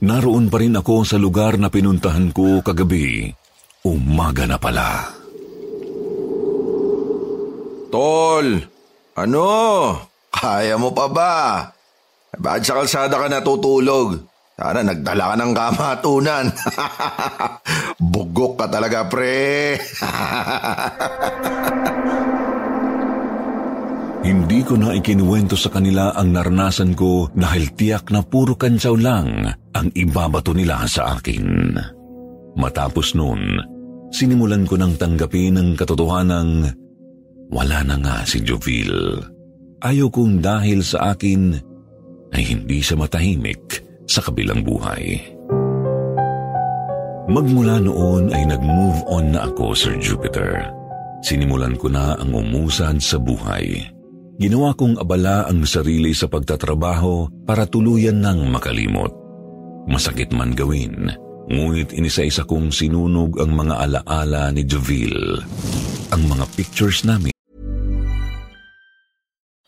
Naroon 0.00 0.48
pa 0.48 0.62
rin 0.62 0.78
ako 0.78 1.04
sa 1.04 1.20
lugar 1.20 1.60
na 1.60 1.68
pinuntahan 1.68 2.32
ko 2.32 2.64
kagabi. 2.64 3.28
Umaga 3.84 4.48
na 4.48 4.56
pala. 4.56 5.12
Tol, 7.90 8.46
ano? 9.18 9.50
Kaya 10.30 10.78
mo 10.78 10.94
pa 10.94 11.06
ba? 11.10 11.34
Bakit 12.38 12.62
sa 12.62 12.78
kalsada 12.78 13.18
ka 13.18 13.26
natutulog? 13.26 14.29
Sana 14.60 14.84
nagdala 14.84 15.32
ka 15.32 15.36
ng 15.40 15.56
kamatunan. 15.56 16.52
Bugok 18.12 18.60
ka 18.60 18.68
talaga, 18.68 19.08
pre. 19.08 19.80
Hindi 24.20 24.60
ko 24.60 24.76
na 24.76 24.92
ikinuwento 24.92 25.56
sa 25.56 25.72
kanila 25.72 26.12
ang 26.12 26.36
naranasan 26.36 26.92
ko 26.92 27.32
dahil 27.32 27.72
tiyak 27.72 28.12
na 28.12 28.20
puro 28.20 28.52
kantsaw 28.52 28.92
lang 29.00 29.48
ang 29.72 29.88
ibabato 29.96 30.52
nila 30.52 30.84
sa 30.84 31.16
akin. 31.16 31.72
Matapos 32.52 33.16
noon, 33.16 33.56
sinimulan 34.12 34.68
ko 34.68 34.76
nang 34.76 35.00
tanggapin 35.00 35.56
ang 35.56 35.72
katotohanang 35.72 36.68
wala 37.48 37.80
na 37.80 37.96
nga 37.96 38.28
si 38.28 38.44
Jovil. 38.44 39.24
Ayaw 39.80 40.12
kong 40.12 40.44
dahil 40.44 40.84
sa 40.84 41.16
akin 41.16 41.56
ay 42.36 42.42
hindi 42.44 42.84
siya 42.84 43.00
matahimik 43.00 43.88
sa 44.10 44.18
kabilang 44.18 44.66
buhay. 44.66 45.22
Magmula 47.30 47.78
noon 47.78 48.34
ay 48.34 48.42
nag-move 48.42 49.06
on 49.06 49.30
na 49.30 49.46
ako, 49.46 49.70
Sir 49.70 49.94
Jupiter. 50.02 50.66
Sinimulan 51.22 51.78
ko 51.78 51.86
na 51.86 52.18
ang 52.18 52.34
umusad 52.34 52.98
sa 52.98 53.22
buhay. 53.22 53.86
Ginawa 54.40 54.74
kong 54.74 54.98
abala 54.98 55.46
ang 55.46 55.62
sarili 55.62 56.10
sa 56.10 56.26
pagtatrabaho 56.26 57.46
para 57.46 57.70
tuluyan 57.70 58.18
ng 58.18 58.50
makalimot. 58.50 59.14
Masakit 59.86 60.34
man 60.34 60.58
gawin, 60.58 61.06
ngunit 61.46 61.94
inisa-isa 61.94 62.42
kong 62.48 62.74
sinunog 62.74 63.38
ang 63.38 63.54
mga 63.54 63.74
alaala 63.78 64.50
ni 64.50 64.66
Jovil. 64.66 65.38
Ang 66.10 66.22
mga 66.26 66.44
pictures 66.58 67.06
namin. 67.06 67.30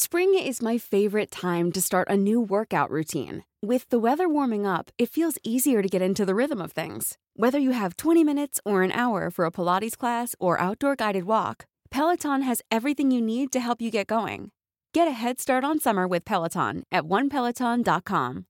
Spring 0.00 0.32
is 0.32 0.64
my 0.64 0.78
favorite 0.80 1.28
time 1.28 1.68
to 1.68 1.76
start 1.76 2.08
a 2.08 2.16
new 2.16 2.40
workout 2.40 2.88
routine. 2.88 3.44
With 3.60 3.84
the 3.92 4.00
weather 4.00 4.32
warming 4.32 4.64
up, 4.64 4.88
it 4.96 5.12
feels 5.12 5.36
easier 5.44 5.84
to 5.84 5.92
get 5.92 6.00
into 6.00 6.24
the 6.24 6.32
rhythm 6.32 6.56
of 6.56 6.72
things. 6.72 7.20
Whether 7.36 7.60
you 7.60 7.76
have 7.76 8.00
20 8.00 8.24
minutes 8.24 8.64
or 8.64 8.80
an 8.80 8.96
hour 8.96 9.28
for 9.28 9.44
a 9.44 9.52
Pilates 9.52 9.92
class 10.00 10.32
or 10.40 10.56
outdoor 10.56 10.96
guided 10.96 11.28
walk, 11.28 11.68
Peloton 11.92 12.40
has 12.48 12.64
everything 12.72 13.12
you 13.12 13.20
need 13.20 13.52
to 13.52 13.60
help 13.60 13.84
you 13.84 13.92
get 13.92 14.08
going. 14.08 14.56
Get 14.96 15.04
a 15.04 15.12
head 15.12 15.36
start 15.36 15.68
on 15.68 15.84
summer 15.84 16.08
with 16.08 16.24
Peloton 16.24 16.88
at 16.88 17.04
onepeloton.com. 17.04 18.48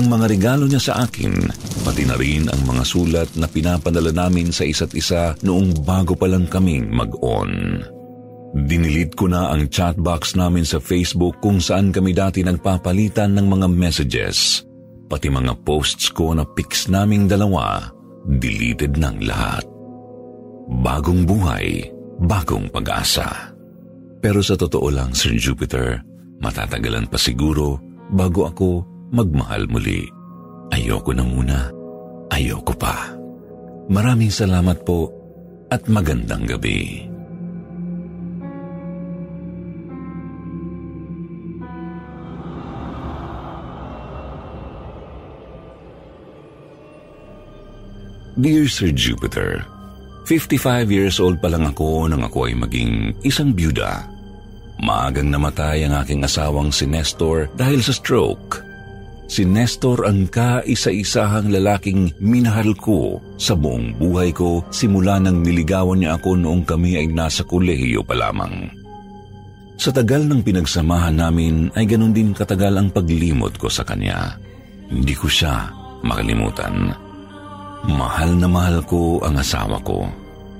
Ang 0.00 0.06
mga 0.08 0.32
regalo 0.32 0.64
niya 0.64 0.80
sa 0.80 1.04
akin, 1.04 1.44
pati 1.84 2.08
na 2.08 2.16
rin 2.16 2.48
ang 2.48 2.64
mga 2.64 2.88
sulat 2.88 3.28
na 3.36 3.52
pinapadala 3.52 4.16
namin 4.16 4.48
sa 4.48 4.64
isa't 4.64 4.96
isa 4.96 5.36
noong 5.44 5.84
bago 5.84 6.16
pa 6.16 6.24
lang 6.24 6.48
kaming 6.48 6.88
mag-on. 6.88 7.84
Dinilit 8.56 9.12
ko 9.12 9.28
na 9.28 9.52
ang 9.52 9.68
chatbox 9.68 10.32
namin 10.32 10.64
sa 10.64 10.80
Facebook 10.80 11.44
kung 11.44 11.60
saan 11.60 11.92
kami 11.92 12.16
dati 12.16 12.40
nagpapalitan 12.40 13.36
ng 13.36 13.46
mga 13.52 13.68
messages. 13.68 14.64
Pati 15.12 15.28
mga 15.28 15.60
posts 15.60 16.08
ko 16.08 16.32
na 16.32 16.48
pics 16.48 16.88
naming 16.88 17.28
dalawa, 17.28 17.84
deleted 18.24 18.96
ng 18.96 19.28
lahat. 19.28 19.60
Bagong 20.72 21.28
buhay, 21.28 21.84
bagong 22.24 22.72
pag-asa. 22.72 23.52
Pero 24.24 24.40
sa 24.40 24.56
totoo 24.56 24.88
lang, 24.88 25.12
Sir 25.12 25.36
Jupiter, 25.36 26.00
matatagalan 26.40 27.12
pa 27.12 27.20
siguro 27.20 27.76
bago 28.08 28.48
ako 28.48 28.68
magmahal 29.12 29.68
muli. 29.68 30.08
Ayoko 30.72 31.12
na 31.12 31.22
muna. 31.28 31.58
Ayoko 32.32 32.72
pa. 32.72 33.14
Maraming 33.92 34.32
salamat 34.32 34.82
po 34.82 35.12
at 35.70 35.86
magandang 35.86 36.48
gabi. 36.48 37.06
Dear 48.36 48.68
Sir 48.68 48.92
Jupiter, 48.92 49.64
55 50.28 50.92
years 50.92 51.16
old 51.24 51.40
pa 51.40 51.48
lang 51.48 51.64
ako 51.64 52.04
nang 52.04 52.20
ako 52.20 52.44
ay 52.44 52.52
maging 52.52 53.16
isang 53.24 53.56
byuda. 53.56 54.04
Maagang 54.84 55.32
namatay 55.32 55.88
ang 55.88 56.04
aking 56.04 56.20
asawang 56.20 56.68
si 56.68 56.84
Nestor 56.84 57.48
dahil 57.56 57.80
sa 57.80 57.96
stroke. 57.96 58.60
Si 59.24 59.40
Nestor 59.48 60.04
ang 60.04 60.28
kaisa-isahang 60.28 61.48
lalaking 61.48 62.12
minahal 62.20 62.76
ko 62.76 63.24
sa 63.40 63.56
buong 63.56 63.96
buhay 63.96 64.36
ko 64.36 64.60
simula 64.68 65.16
nang 65.16 65.40
niligawan 65.40 66.04
niya 66.04 66.20
ako 66.20 66.36
noong 66.36 66.68
kami 66.68 67.00
ay 67.00 67.08
nasa 67.08 67.40
kolehiyo 67.40 68.04
pa 68.04 68.20
lamang. 68.20 68.68
Sa 69.80 69.88
tagal 69.88 70.28
ng 70.28 70.44
pinagsamahan 70.44 71.16
namin 71.16 71.72
ay 71.72 71.88
ganun 71.88 72.12
din 72.12 72.36
katagal 72.36 72.76
ang 72.76 72.92
paglimot 72.92 73.56
ko 73.56 73.72
sa 73.72 73.80
kanya. 73.80 74.36
Hindi 74.92 75.16
ko 75.16 75.24
siya 75.24 75.72
makalimutan. 76.04 77.05
Mahal 77.86 78.34
na 78.42 78.50
mahal 78.50 78.82
ko 78.82 79.22
ang 79.22 79.38
asawa 79.38 79.78
ko. 79.86 80.10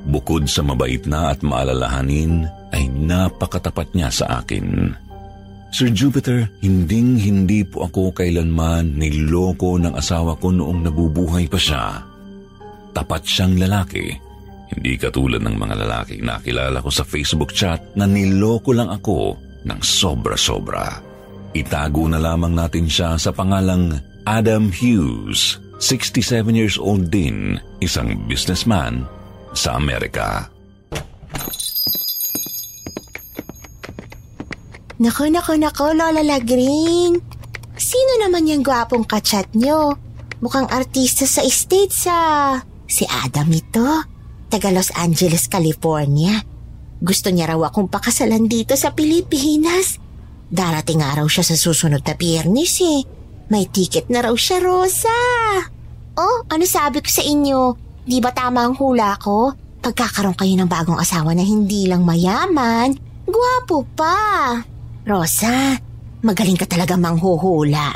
Bukod 0.07 0.47
sa 0.47 0.63
mabait 0.63 1.03
na 1.11 1.35
at 1.35 1.43
maalalahanin, 1.43 2.47
ay 2.71 2.87
napakatapat 2.87 3.91
niya 3.99 4.11
sa 4.15 4.43
akin. 4.43 4.95
Sir 5.75 5.91
Jupiter, 5.91 6.47
hinding-hindi 6.63 7.67
po 7.67 7.91
ako 7.91 8.15
kailanman 8.15 8.95
niloko 8.95 9.77
ng 9.83 9.99
asawa 9.99 10.39
ko 10.39 10.55
noong 10.55 10.87
nabubuhay 10.87 11.51
pa 11.51 11.59
siya. 11.59 11.85
Tapat 12.95 13.23
siyang 13.27 13.59
lalaki. 13.59 14.07
Hindi 14.71 14.95
katulad 14.95 15.43
ng 15.43 15.57
mga 15.59 15.75
lalaki 15.83 16.23
na 16.23 16.39
kilala 16.39 16.79
ko 16.79 16.91
sa 16.91 17.03
Facebook 17.03 17.51
chat 17.51 17.99
na 17.99 18.07
niloko 18.07 18.71
lang 18.71 18.89
ako 18.89 19.37
ng 19.67 19.81
sobra-sobra. 19.83 21.03
Itago 21.51 22.07
na 22.07 22.23
lamang 22.23 22.55
natin 22.55 22.87
siya 22.87 23.19
sa 23.19 23.35
pangalang 23.35 23.99
Adam 24.23 24.71
Hughes. 24.71 25.66
67 25.79 26.57
years 26.57 26.81
old 26.81 27.13
din, 27.13 27.61
isang 27.85 28.17
businessman 28.25 29.05
sa 29.53 29.77
Amerika. 29.77 30.49
Nako, 34.97 35.29
nako, 35.29 35.53
nako, 35.61 35.93
Lola 35.93 36.25
Lagring. 36.25 37.21
Sino 37.77 38.13
naman 38.25 38.49
yung 38.49 38.65
gwapong 38.65 39.05
kachat 39.05 39.53
nyo? 39.53 39.93
Mukhang 40.41 40.73
artista 40.73 41.29
sa 41.29 41.45
States 41.45 42.09
ah. 42.09 42.65
Si 42.89 43.05
Adam 43.05 43.53
ito. 43.53 43.85
Taga 44.49 44.73
Los 44.73 44.89
Angeles, 44.97 45.53
California. 45.53 46.41
Gusto 46.97 47.29
niya 47.29 47.53
raw 47.53 47.69
akong 47.69 47.93
pakasalan 47.93 48.49
dito 48.49 48.73
sa 48.73 48.97
Pilipinas. 48.97 50.01
Darating 50.49 51.05
araw 51.05 51.29
siya 51.29 51.45
sa 51.45 51.57
susunod 51.61 52.01
na 52.01 52.17
biyernes 52.17 52.75
eh. 52.81 53.01
May 53.47 53.71
ticket 53.71 54.11
na 54.11 54.27
raw 54.27 54.35
siya, 54.35 54.59
Rosa. 54.59 55.15
Oh, 56.19 56.43
ano 56.51 56.65
sabi 56.67 56.99
ko 56.99 57.07
sa 57.07 57.23
inyo? 57.23 57.79
Di 58.03 58.19
ba 58.19 58.35
tama 58.35 58.67
ang 58.67 58.75
hula 58.75 59.15
ko? 59.23 59.55
Pagkakaroon 59.79 60.35
kayo 60.35 60.55
ng 60.59 60.67
bagong 60.67 60.99
asawa 60.99 61.31
na 61.31 61.47
hindi 61.47 61.87
lang 61.87 62.03
mayaman, 62.03 62.91
gwapo 63.23 63.87
pa. 63.95 64.59
Rosa, 65.07 65.79
magaling 66.27 66.59
ka 66.59 66.67
talaga 66.67 66.99
manghuhula. 66.99 67.95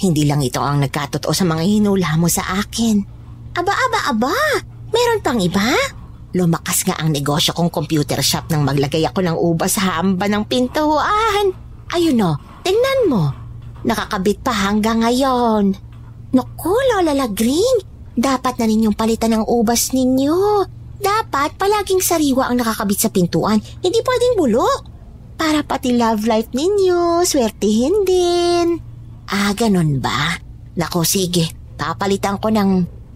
Hindi 0.00 0.24
lang 0.24 0.40
ito 0.40 0.64
ang 0.64 0.80
nagkatotoo 0.80 1.32
sa 1.32 1.44
mga 1.44 1.60
hinula 1.64 2.16
mo 2.16 2.28
sa 2.32 2.64
akin. 2.64 2.96
Aba, 3.56 3.72
aba, 3.72 4.00
aba, 4.12 4.36
meron 4.92 5.20
pang 5.20 5.40
iba? 5.40 5.76
Lumakas 6.36 6.84
nga 6.88 6.96
ang 7.00 7.12
negosyo 7.12 7.52
kong 7.52 7.72
computer 7.72 8.20
shop 8.20 8.48
nang 8.52 8.64
maglagay 8.64 9.04
ako 9.08 9.24
ng 9.24 9.36
ubas 9.36 9.76
sa 9.76 10.00
hamba 10.00 10.28
ng 10.28 10.44
pintuan. 10.48 11.52
Ayun 11.92 12.24
o, 12.24 12.36
tingnan 12.64 13.00
mo. 13.08 13.45
Nakakabit 13.86 14.42
pa 14.42 14.50
hanggang 14.50 15.06
ngayon. 15.06 15.78
Naku, 16.34 16.74
Lola 16.90 17.14
Lagring, 17.14 17.86
dapat 18.18 18.58
na 18.58 18.66
ninyong 18.66 18.98
palitan 18.98 19.38
ang 19.38 19.46
ubas 19.46 19.94
ninyo. 19.94 20.66
Dapat 20.98 21.54
palaging 21.54 22.02
sariwa 22.02 22.50
ang 22.50 22.58
nakakabit 22.58 22.98
sa 22.98 23.12
pintuan, 23.14 23.62
hindi 23.62 24.00
pwedeng 24.02 24.34
bulok. 24.34 24.80
Para 25.36 25.62
pati 25.62 25.94
love 25.94 26.26
life 26.26 26.50
ninyo, 26.50 27.22
swertihin 27.22 28.02
din. 28.02 28.66
Ah, 29.30 29.54
ganun 29.54 30.02
ba? 30.02 30.34
Nako, 30.74 31.06
sige. 31.06 31.52
Papalitan 31.76 32.40
ko 32.40 32.48
ng 32.48 32.70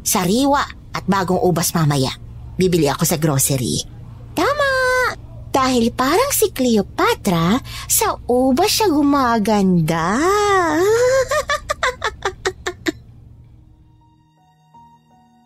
sariwa 0.05 0.63
at 0.93 1.05
bagong 1.09 1.41
ubas 1.41 1.73
mamaya. 1.73 2.13
Bibili 2.61 2.87
ako 2.87 3.09
sa 3.09 3.17
grocery. 3.17 3.81
Tama! 4.37 4.70
Dahil 5.51 5.91
parang 5.91 6.31
si 6.31 6.55
Cleopatra, 6.55 7.59
sa 7.91 8.15
ubas 8.31 8.71
siya 8.71 8.89
gumaganda. 8.91 10.19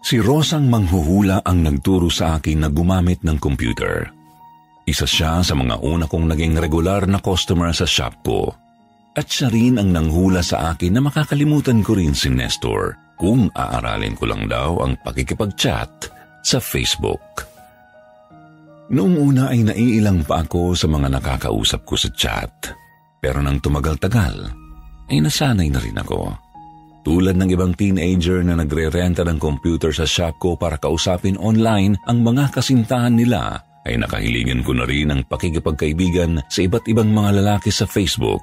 Si 0.05 0.21
Rosang 0.21 0.69
Manghuhula 0.69 1.40
ang 1.49 1.64
nagturo 1.64 2.12
sa 2.12 2.37
akin 2.37 2.61
na 2.61 2.69
gumamit 2.69 3.25
ng 3.25 3.40
computer. 3.40 4.12
Isa 4.85 5.09
siya 5.09 5.40
sa 5.40 5.57
mga 5.57 5.81
una 5.81 6.05
kong 6.05 6.29
naging 6.29 6.61
regular 6.61 7.09
na 7.09 7.25
customer 7.25 7.73
sa 7.73 7.88
shop 7.88 8.21
ko. 8.21 8.53
At 9.17 9.33
siya 9.33 9.49
rin 9.49 9.81
ang 9.81 9.97
nanghula 9.97 10.45
sa 10.45 10.77
akin 10.77 11.01
na 11.01 11.01
makakalimutan 11.01 11.81
ko 11.81 11.97
rin 11.97 12.12
si 12.12 12.29
Nestor 12.29 13.01
kung 13.17 13.49
aaralin 13.57 14.12
ko 14.12 14.29
lang 14.29 14.45
daw 14.45 14.85
ang 14.85 15.01
pakikipag-chat 15.01 16.12
sa 16.45 16.61
Facebook. 16.61 17.54
Noong 18.92 19.14
una 19.16 19.49
ay 19.49 19.64
naiilang 19.64 20.29
pa 20.29 20.44
ako 20.44 20.77
sa 20.77 20.85
mga 20.85 21.09
nakakausap 21.16 21.88
ko 21.88 21.97
sa 21.97 22.11
chat. 22.12 22.53
Pero 23.25 23.40
nang 23.40 23.57
tumagal-tagal, 23.57 24.53
ay 25.09 25.18
nasanay 25.25 25.73
na 25.73 25.81
rin 25.81 25.97
ako. 25.97 26.29
Tulad 27.05 27.37
ng 27.37 27.49
ibang 27.53 27.73
teenager 27.77 28.40
na 28.44 28.57
nagre-renta 28.57 29.25
ng 29.25 29.37
computer 29.40 29.92
sa 29.92 30.09
shop 30.09 30.40
ko 30.40 30.51
para 30.57 30.81
kausapin 30.81 31.37
online 31.40 31.97
ang 32.09 32.25
mga 32.25 32.53
kasintahan 32.53 33.12
nila, 33.12 33.61
ay 33.85 34.01
nakahiligan 34.01 34.64
ko 34.64 34.73
na 34.73 34.88
rin 34.88 35.12
ang 35.12 35.20
pakikipagkaibigan 35.29 36.40
sa 36.49 36.64
iba't 36.64 36.85
ibang 36.88 37.12
mga 37.12 37.44
lalaki 37.44 37.68
sa 37.68 37.85
Facebook. 37.85 38.40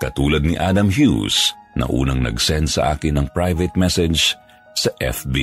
Katulad 0.00 0.44
ni 0.44 0.60
Adam 0.60 0.92
Hughes 0.92 1.56
na 1.76 1.88
unang 1.88 2.20
nag-send 2.20 2.68
sa 2.68 2.96
akin 2.96 3.16
ng 3.16 3.26
private 3.32 3.72
message 3.76 4.36
sa 4.76 4.92
FB. 5.00 5.36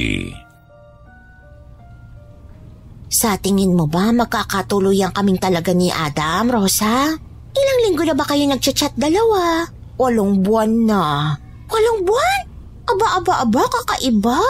Sa 3.13 3.37
tingin 3.37 3.77
mo 3.77 3.85
ba 3.85 4.09
magkakatuluyan 4.09 5.13
kaming 5.13 5.37
talaga 5.37 5.69
ni 5.69 5.93
Adam, 5.93 6.49
Rosa? 6.49 7.13
Ilang 7.53 7.79
linggo 7.85 8.01
na 8.09 8.17
ba 8.17 8.25
kayo 8.25 8.41
nagchat-chat 8.49 8.97
dalawa? 8.97 9.69
Walong 10.01 10.41
buwan 10.41 10.89
na. 10.89 11.37
Walong 11.69 12.01
buwan? 12.09 12.41
Aba, 12.89 13.21
aba, 13.21 13.33
aba, 13.45 13.63
kakaiba. 13.69 14.41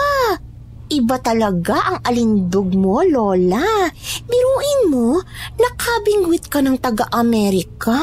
Iba 0.88 1.16
talaga 1.20 1.76
ang 1.92 1.98
alindog 2.08 2.72
mo, 2.72 3.04
Lola. 3.04 3.92
Biruin 4.24 4.80
mo, 4.88 5.20
nakabingwit 5.60 6.48
ka 6.48 6.64
ng 6.64 6.80
taga-Amerika. 6.80 8.00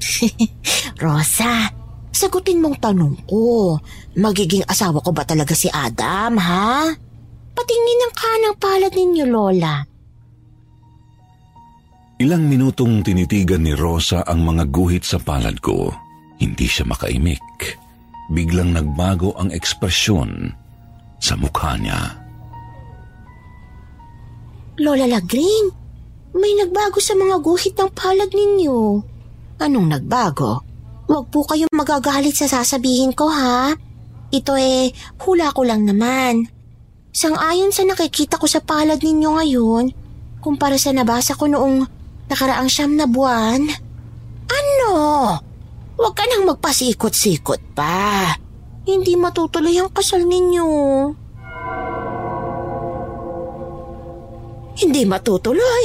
Rosa, 1.04 1.68
sagutin 2.08 2.64
mong 2.64 2.80
tanong 2.80 3.28
ko. 3.28 3.76
Magiging 4.16 4.64
asawa 4.64 5.04
ko 5.04 5.12
ba 5.12 5.28
talaga 5.28 5.52
si 5.52 5.68
Adam, 5.68 6.40
ha? 6.40 6.96
Patingin 7.54 8.04
ang 8.06 8.14
kanang 8.14 8.56
palad 8.58 8.92
ninyo, 8.94 9.24
Lola. 9.28 9.74
Ilang 12.20 12.52
minutong 12.52 13.00
tinitigan 13.00 13.64
ni 13.64 13.72
Rosa 13.72 14.20
ang 14.28 14.44
mga 14.44 14.68
guhit 14.68 15.08
sa 15.08 15.16
palad 15.16 15.56
ko. 15.64 15.88
Hindi 16.36 16.68
siya 16.68 16.84
makaimik. 16.84 17.80
Biglang 18.28 18.76
nagbago 18.76 19.32
ang 19.40 19.48
ekspresyon 19.48 20.52
sa 21.16 21.34
mukha 21.40 21.80
niya. 21.80 22.00
Lola 24.80 25.08
Lagring, 25.08 25.66
may 26.36 26.52
nagbago 26.60 27.00
sa 27.00 27.16
mga 27.16 27.40
guhit 27.40 27.74
ng 27.76 27.90
palad 27.92 28.30
ninyo. 28.32 28.78
Anong 29.60 29.88
nagbago? 29.88 30.64
Huwag 31.10 31.26
po 31.32 31.44
kayong 31.44 31.72
magagalit 31.74 32.36
sa 32.36 32.46
sasabihin 32.48 33.16
ko 33.16 33.32
ha. 33.32 33.72
Ito 34.30 34.52
eh, 34.60 34.94
hula 35.24 35.50
ko 35.56 35.66
lang 35.66 35.88
naman. 35.88 36.46
Sang-ayon 37.10 37.74
sa 37.74 37.82
nakikita 37.82 38.38
ko 38.38 38.46
sa 38.46 38.62
palad 38.62 39.02
ninyo 39.02 39.30
ngayon, 39.34 39.84
kumpara 40.38 40.78
sa 40.78 40.94
nabasa 40.94 41.34
ko 41.34 41.50
noong 41.50 41.82
nakaraang 42.30 42.70
siyam 42.70 42.94
na 42.94 43.10
buwan. 43.10 43.66
Ano? 44.46 44.94
Huwag 45.98 46.14
ka 46.14 46.24
nang 46.30 46.46
magpasikot-sikot 46.46 47.74
pa. 47.74 48.30
Hindi 48.86 49.18
matutuloy 49.18 49.74
ang 49.76 49.90
kasal 49.90 50.22
ninyo. 50.22 50.70
Hindi 54.80 55.02
matutuloy. 55.04 55.84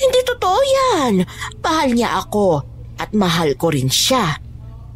Hindi 0.00 0.20
totoo 0.24 0.58
yan. 0.64 1.14
Mahal 1.60 1.92
niya 1.92 2.24
ako 2.24 2.64
at 2.96 3.12
mahal 3.12 3.52
ko 3.60 3.68
rin 3.68 3.92
siya. 3.92 4.38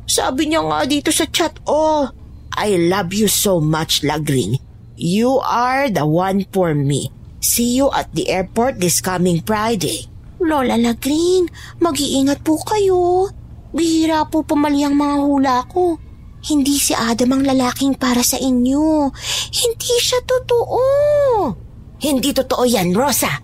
Sabi 0.09 0.49
niya 0.49 0.65
nga 0.65 0.89
dito 0.89 1.13
sa 1.13 1.29
chat, 1.29 1.61
oh, 1.69 2.09
I 2.57 2.89
love 2.89 3.13
you 3.13 3.29
so 3.29 3.61
much, 3.61 4.01
Lagring. 4.01 4.64
You 4.95 5.43
are 5.43 5.91
the 5.91 6.07
one 6.07 6.47
for 6.55 6.71
me. 6.71 7.11
See 7.43 7.75
you 7.75 7.91
at 7.91 8.15
the 8.15 8.31
airport 8.31 8.79
this 8.79 9.03
coming 9.03 9.43
Friday. 9.43 10.07
Lola 10.39 10.79
Lagring, 10.79 11.51
mag-iingat 11.83 12.47
po 12.47 12.63
kayo. 12.63 13.27
Bihira 13.75 14.23
po 14.31 14.47
pumali 14.47 14.87
ang 14.87 14.95
mga 14.95 15.17
hula 15.19 15.57
ko. 15.67 15.99
Hindi 16.47 16.79
si 16.79 16.95
Adam 16.95 17.35
ang 17.35 17.43
lalaking 17.43 17.99
para 17.99 18.23
sa 18.23 18.39
inyo. 18.39 19.11
Hindi 19.51 19.93
siya 19.99 20.23
totoo. 20.23 20.81
Hindi 21.99 22.31
totoo 22.31 22.63
yan, 22.63 22.95
Rosa. 22.95 23.35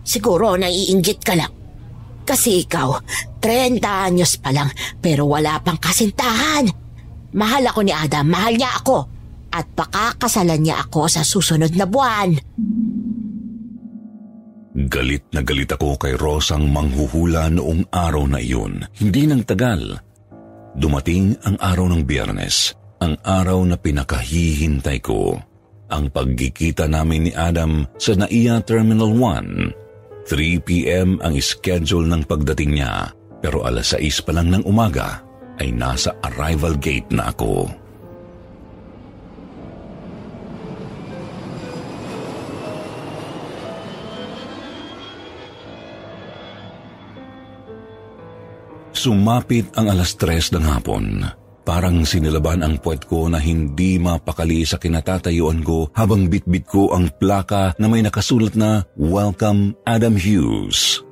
Siguro 0.00 0.56
naiinggit 0.56 1.20
ka 1.20 1.36
lang. 1.36 1.52
Kasi 2.24 2.64
ikaw, 2.64 2.96
30 3.44 3.84
anyos 3.84 4.40
pa 4.40 4.56
lang 4.56 4.72
pero 5.04 5.28
wala 5.28 5.60
pang 5.60 5.76
kasintahan. 5.76 6.64
Mahal 7.36 7.68
ako 7.68 7.84
ni 7.84 7.92
Adam, 7.92 8.24
mahal 8.24 8.56
niya 8.56 8.72
ako. 8.80 9.13
At 9.54 9.70
pakakasalan 9.78 10.66
niya 10.66 10.82
ako 10.82 11.06
sa 11.06 11.22
susunod 11.22 11.70
na 11.78 11.86
buwan. 11.86 12.34
Galit 14.74 15.30
na 15.30 15.46
galit 15.46 15.70
ako 15.70 15.94
kay 15.94 16.18
Rosang 16.18 16.66
manghuhula 16.66 17.46
noong 17.46 17.86
araw 17.94 18.26
na 18.26 18.42
iyon. 18.42 18.82
Hindi 18.98 19.30
nang 19.30 19.46
tagal. 19.46 20.02
Dumating 20.74 21.38
ang 21.46 21.54
araw 21.62 21.86
ng 21.94 22.02
biyernes, 22.02 22.74
ang 22.98 23.14
araw 23.22 23.62
na 23.62 23.78
pinakahihintay 23.78 24.98
ko. 24.98 25.38
Ang 25.94 26.10
pagkikita 26.10 26.90
namin 26.90 27.30
ni 27.30 27.32
Adam 27.38 27.86
sa 27.94 28.18
NAIA 28.18 28.58
Terminal 28.66 29.14
1. 29.14 30.26
3 30.26 30.66
p.m. 30.66 31.22
ang 31.22 31.38
schedule 31.38 32.10
ng 32.10 32.26
pagdating 32.26 32.80
niya, 32.80 33.14
pero 33.38 33.62
alas 33.62 33.94
6 33.94 34.26
pa 34.26 34.34
lang 34.34 34.50
ng 34.50 34.66
umaga 34.66 35.22
ay 35.62 35.70
nasa 35.70 36.18
arrival 36.26 36.74
gate 36.80 37.06
na 37.14 37.30
ako. 37.30 37.83
Sumapit 49.04 49.68
ang 49.76 49.92
alas 49.92 50.16
tres 50.16 50.48
ng 50.48 50.64
hapon. 50.64 51.20
Parang 51.60 52.08
sinilaban 52.08 52.64
ang 52.64 52.80
puwet 52.80 53.04
ko 53.04 53.28
na 53.28 53.36
hindi 53.36 54.00
mapakali 54.00 54.64
sa 54.64 54.80
kinatatayuan 54.80 55.60
ko 55.60 55.92
habang 55.92 56.32
bitbit 56.32 56.64
ko 56.64 56.88
ang 56.88 57.12
plaka 57.20 57.76
na 57.76 57.84
may 57.84 58.00
nakasulat 58.00 58.56
na 58.56 58.80
Welcome 58.96 59.76
Adam 59.84 60.16
Hughes. 60.16 61.04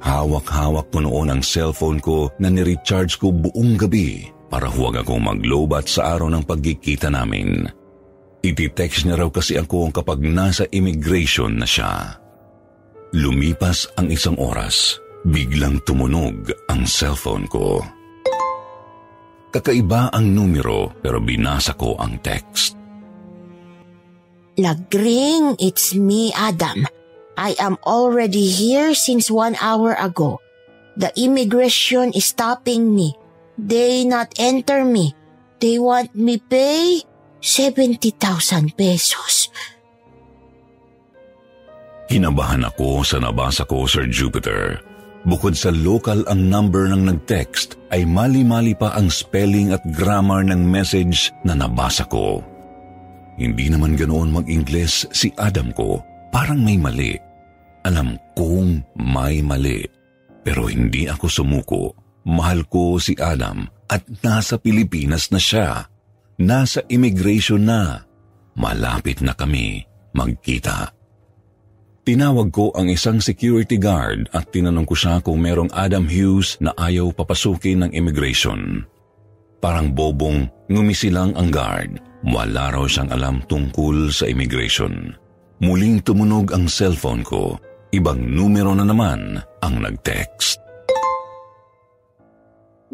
Hawak-hawak 0.00 0.88
ko 0.88 1.04
noon 1.04 1.28
ang 1.28 1.44
cellphone 1.44 2.00
ko 2.00 2.32
na 2.40 2.48
ni-recharge 2.48 3.20
ko 3.20 3.28
buong 3.28 3.76
gabi 3.76 4.32
para 4.48 4.72
huwag 4.72 5.04
akong 5.04 5.20
maglobat 5.20 5.92
sa 5.92 6.16
araw 6.16 6.32
ng 6.32 6.40
pagkikita 6.40 7.12
namin. 7.12 7.68
Iti-text 8.40 9.04
niya 9.04 9.20
raw 9.20 9.28
kasi 9.28 9.60
ako 9.60 9.92
kapag 9.92 10.24
nasa 10.24 10.64
immigration 10.72 11.60
na 11.60 11.68
siya. 11.68 12.16
Lumipas 13.12 13.92
ang 14.00 14.08
isang 14.08 14.40
oras 14.40 15.04
Biglang 15.26 15.82
tumunog 15.82 16.54
ang 16.70 16.86
cellphone 16.86 17.50
ko. 17.50 17.82
Kakaiba 19.50 20.14
ang 20.14 20.30
numero 20.30 20.94
pero 21.02 21.18
binasa 21.18 21.74
ko 21.74 21.98
ang 21.98 22.22
text. 22.22 22.78
Lagring, 24.54 25.58
it's 25.58 25.98
me, 25.98 26.30
Adam. 26.30 26.86
I 27.34 27.58
am 27.58 27.74
already 27.82 28.46
here 28.46 28.94
since 28.94 29.26
one 29.26 29.58
hour 29.58 29.98
ago. 29.98 30.38
The 30.94 31.10
immigration 31.18 32.14
is 32.14 32.30
stopping 32.30 32.94
me. 32.94 33.18
They 33.58 34.06
not 34.06 34.30
enter 34.38 34.86
me. 34.86 35.10
They 35.58 35.82
want 35.82 36.14
me 36.14 36.38
pay 36.38 37.02
70,000 37.42 38.78
pesos. 38.78 39.50
Hinabahan 42.06 42.62
ako 42.62 43.02
sa 43.02 43.18
nabasa 43.18 43.66
ko, 43.66 43.90
Sir 43.90 44.06
Jupiter. 44.06 44.85
Bukod 45.26 45.58
sa 45.58 45.74
local 45.74 46.22
ang 46.30 46.46
number 46.46 46.86
ng 46.86 47.10
nag-text, 47.10 47.74
ay 47.90 48.06
mali-mali 48.06 48.78
pa 48.78 48.94
ang 48.94 49.10
spelling 49.10 49.74
at 49.74 49.82
grammar 49.90 50.46
ng 50.46 50.62
message 50.62 51.34
na 51.42 51.58
nabasa 51.58 52.06
ko. 52.06 52.38
Hindi 53.34 53.66
naman 53.66 53.98
ganoon 53.98 54.30
mag-Ingles 54.30 55.10
si 55.10 55.34
Adam 55.34 55.74
ko, 55.74 55.98
parang 56.30 56.62
may 56.62 56.78
mali. 56.78 57.18
Alam 57.82 58.14
kong 58.38 58.96
may 59.02 59.42
mali. 59.42 59.82
Pero 60.46 60.70
hindi 60.70 61.10
ako 61.10 61.26
sumuko. 61.26 61.82
Mahal 62.26 62.66
ko 62.66 62.98
si 63.02 63.18
Adam 63.18 63.66
at 63.90 64.02
nasa 64.22 64.58
Pilipinas 64.58 65.30
na 65.34 65.38
siya. 65.42 65.90
Nasa 66.38 66.82
immigration 66.86 67.66
na. 67.66 68.02
Malapit 68.58 69.22
na 69.22 69.34
kami 69.34 69.82
magkita. 70.14 70.95
Tinawag 72.06 72.54
ko 72.54 72.70
ang 72.78 72.86
isang 72.86 73.18
security 73.18 73.82
guard 73.82 74.30
at 74.30 74.54
tinanong 74.54 74.86
ko 74.86 74.94
siya 74.94 75.18
kung 75.18 75.42
merong 75.42 75.74
Adam 75.74 76.06
Hughes 76.06 76.54
na 76.62 76.70
ayaw 76.78 77.10
papasukin 77.10 77.82
ng 77.82 77.90
immigration. 77.90 78.86
Parang 79.58 79.90
bobong 79.90 80.46
ngumisi 80.70 81.10
lang 81.10 81.34
ang 81.34 81.50
guard. 81.50 81.98
Wala 82.22 82.70
raw 82.70 82.86
siyang 82.86 83.10
alam 83.10 83.42
tungkol 83.50 84.14
sa 84.14 84.30
immigration. 84.30 85.18
Muling 85.58 85.98
tumunog 86.06 86.54
ang 86.54 86.70
cellphone 86.70 87.26
ko. 87.26 87.58
Ibang 87.90 88.22
numero 88.22 88.70
na 88.78 88.86
naman 88.86 89.42
ang 89.66 89.74
nag-text. 89.82 90.62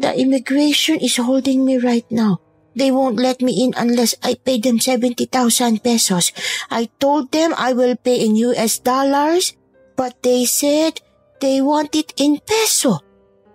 The 0.01 0.09
immigration 0.17 0.97
is 0.97 1.21
holding 1.21 1.61
me 1.61 1.77
right 1.77 2.09
now. 2.09 2.41
They 2.75 2.89
won't 2.89 3.21
let 3.21 3.41
me 3.41 3.63
in 3.63 3.73
unless 3.77 4.15
I 4.23 4.33
pay 4.33 4.59
them 4.59 4.79
70,000 4.79 5.83
pesos. 5.83 6.33
I 6.71 6.89
told 6.99 7.31
them 7.31 7.53
I 7.57 7.73
will 7.73 7.95
pay 7.95 8.25
in 8.25 8.35
US 8.35 8.79
dollars, 8.79 9.53
but 9.95 10.21
they 10.23 10.45
said 10.45 11.01
they 11.39 11.61
want 11.61 11.95
it 11.95 12.13
in 12.17 12.41
peso. 12.41 12.99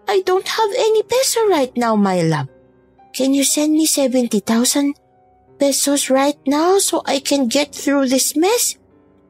I 0.07 0.23
don't 0.25 0.47
have 0.47 0.71
any 0.77 1.03
peso 1.03 1.49
right 1.49 1.75
now, 1.77 1.97
my 1.97 2.23
love. 2.23 2.49
Can 3.13 3.35
you 3.35 3.43
send 3.43 3.75
me 3.75 3.87
70,000 3.87 4.95
pesos 5.59 6.09
right 6.09 6.39
now 6.47 6.79
so 6.79 7.03
I 7.05 7.19
can 7.19 7.49
get 7.49 7.75
through 7.75 8.09
this 8.09 8.37
mess? 8.37 8.79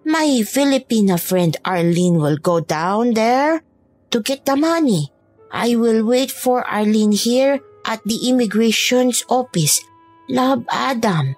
My 0.05 0.44
Filipina 0.44 1.20
friend 1.20 1.57
Arlene 1.64 2.20
will 2.20 2.37
go 2.37 2.61
down 2.61 3.14
there 3.14 3.62
to 4.11 4.20
get 4.20 4.44
the 4.44 4.57
money. 4.57 5.12
I 5.51 5.77
will 5.77 6.05
wait 6.05 6.31
for 6.31 6.66
Arlene 6.68 7.12
here 7.12 7.61
at 7.88 8.05
the 8.05 8.29
Immigration's 8.29 9.24
Office, 9.33 9.81
Love 10.29 10.68
Adam. 10.68 11.33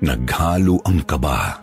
Naghalo 0.00 0.80
ang 0.88 1.04
kaba, 1.04 1.60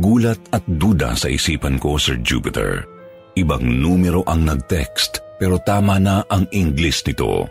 gulat 0.00 0.40
at 0.56 0.64
duda 0.64 1.12
sa 1.12 1.28
isipan 1.28 1.76
ko, 1.76 2.00
Sir 2.00 2.16
Jupiter. 2.24 2.88
Ibang 3.36 3.64
numero 3.64 4.24
ang 4.24 4.48
nag-text 4.48 5.20
pero 5.42 5.58
tama 5.58 5.98
na 5.98 6.22
ang 6.30 6.46
English 6.54 7.02
nito. 7.02 7.50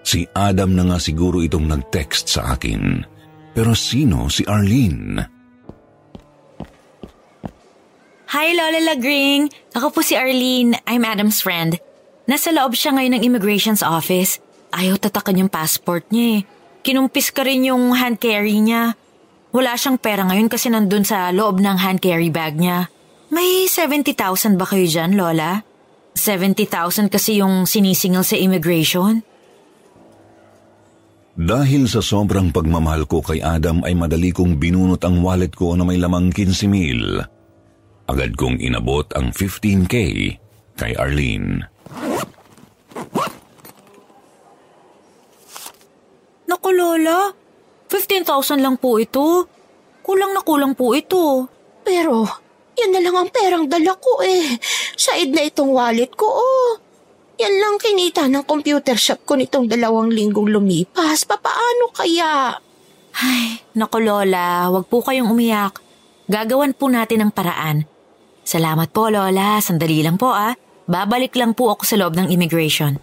Si 0.00 0.24
Adam 0.32 0.72
na 0.72 0.88
nga 0.88 0.96
siguro 0.96 1.44
itong 1.44 1.68
nag-text 1.68 2.32
sa 2.32 2.56
akin. 2.56 3.04
Pero 3.52 3.76
sino 3.76 4.32
si 4.32 4.40
Arlene? 4.48 5.20
Hi, 8.32 8.56
Lola 8.56 8.80
Lagring! 8.80 9.52
Ako 9.76 9.92
po 9.92 10.00
si 10.00 10.16
Arlene. 10.16 10.80
I'm 10.88 11.04
Adam's 11.04 11.44
friend. 11.44 11.76
Nasa 12.26 12.50
loob 12.50 12.74
siya 12.74 12.90
ngayon 12.90 13.18
ng 13.18 13.22
immigration's 13.22 13.86
office. 13.86 14.42
Ayaw 14.74 14.98
tatakan 14.98 15.38
yung 15.38 15.50
passport 15.50 16.10
niya 16.10 16.38
eh. 16.38 16.40
Kinumpis 16.82 17.30
ka 17.30 17.46
rin 17.46 17.62
yung 17.62 17.94
hand 17.94 18.18
carry 18.18 18.58
niya. 18.58 18.98
Wala 19.54 19.78
siyang 19.78 19.98
pera 19.98 20.26
ngayon 20.26 20.50
kasi 20.50 20.66
nandun 20.66 21.06
sa 21.06 21.30
loob 21.30 21.62
ng 21.62 21.78
hand 21.78 22.02
carry 22.02 22.30
bag 22.34 22.58
niya. 22.58 22.90
May 23.30 23.70
70,000 23.70 24.58
ba 24.58 24.66
kayo 24.66 24.86
dyan, 24.86 25.14
Lola? 25.14 25.62
70,000 26.18 27.10
kasi 27.14 27.38
yung 27.38 27.62
sinisingil 27.62 28.26
sa 28.26 28.34
immigration. 28.34 29.22
Dahil 31.36 31.86
sa 31.86 32.00
sobrang 32.02 32.50
pagmamahal 32.50 33.06
ko 33.06 33.22
kay 33.22 33.44
Adam 33.44 33.84
ay 33.86 33.92
madali 33.92 34.32
kong 34.32 34.56
binunot 34.56 35.04
ang 35.04 35.20
wallet 35.20 35.52
ko 35.54 35.76
na 35.78 35.84
may 35.84 36.00
lamang 36.00 36.32
15 36.32 36.66
mil. 36.66 37.22
Agad 38.08 38.34
kong 38.34 38.58
inabot 38.58 39.04
ang 39.14 39.30
15K 39.30 39.94
kay 40.74 40.92
Arlene. 40.96 41.75
Naku, 46.46 46.70
Lola. 46.72 47.30
15,000 47.90 48.62
lang 48.62 48.76
po 48.78 48.98
ito. 48.98 49.46
Kulang 50.02 50.34
na 50.34 50.42
kulang 50.42 50.74
po 50.78 50.94
ito. 50.94 51.46
Pero, 51.86 52.26
yan 52.76 52.90
na 52.92 53.00
lang 53.00 53.16
ang 53.16 53.30
perang 53.30 53.66
dala 53.66 53.94
ko 53.96 54.20
eh. 54.22 54.58
Said 54.94 55.32
na 55.32 55.46
itong 55.46 55.72
wallet 55.72 56.12
ko 56.14 56.26
oh. 56.26 56.70
Yan 57.36 57.52
lang 57.60 57.76
kinita 57.76 58.26
ng 58.32 58.48
computer 58.48 58.96
shop 58.96 59.28
ko 59.28 59.36
nitong 59.36 59.68
dalawang 59.68 60.08
linggong 60.08 60.48
lumipas. 60.48 61.28
Papaano 61.28 61.92
kaya? 61.92 62.56
Ay, 63.16 63.60
naku 63.76 64.00
Lola, 64.04 64.68
wag 64.72 64.88
po 64.88 65.04
kayong 65.04 65.32
umiyak. 65.32 65.80
Gagawan 66.28 66.72
po 66.72 66.88
natin 66.88 67.28
ang 67.28 67.32
paraan. 67.32 67.84
Salamat 68.40 68.88
po 68.92 69.12
Lola, 69.12 69.60
sandali 69.60 70.00
lang 70.00 70.16
po 70.16 70.32
ah. 70.32 70.56
Babalik 70.86 71.34
lang 71.34 71.52
po 71.58 71.74
ako 71.74 71.82
sa 71.82 71.98
loob 71.98 72.14
ng 72.14 72.30
immigration. 72.30 72.94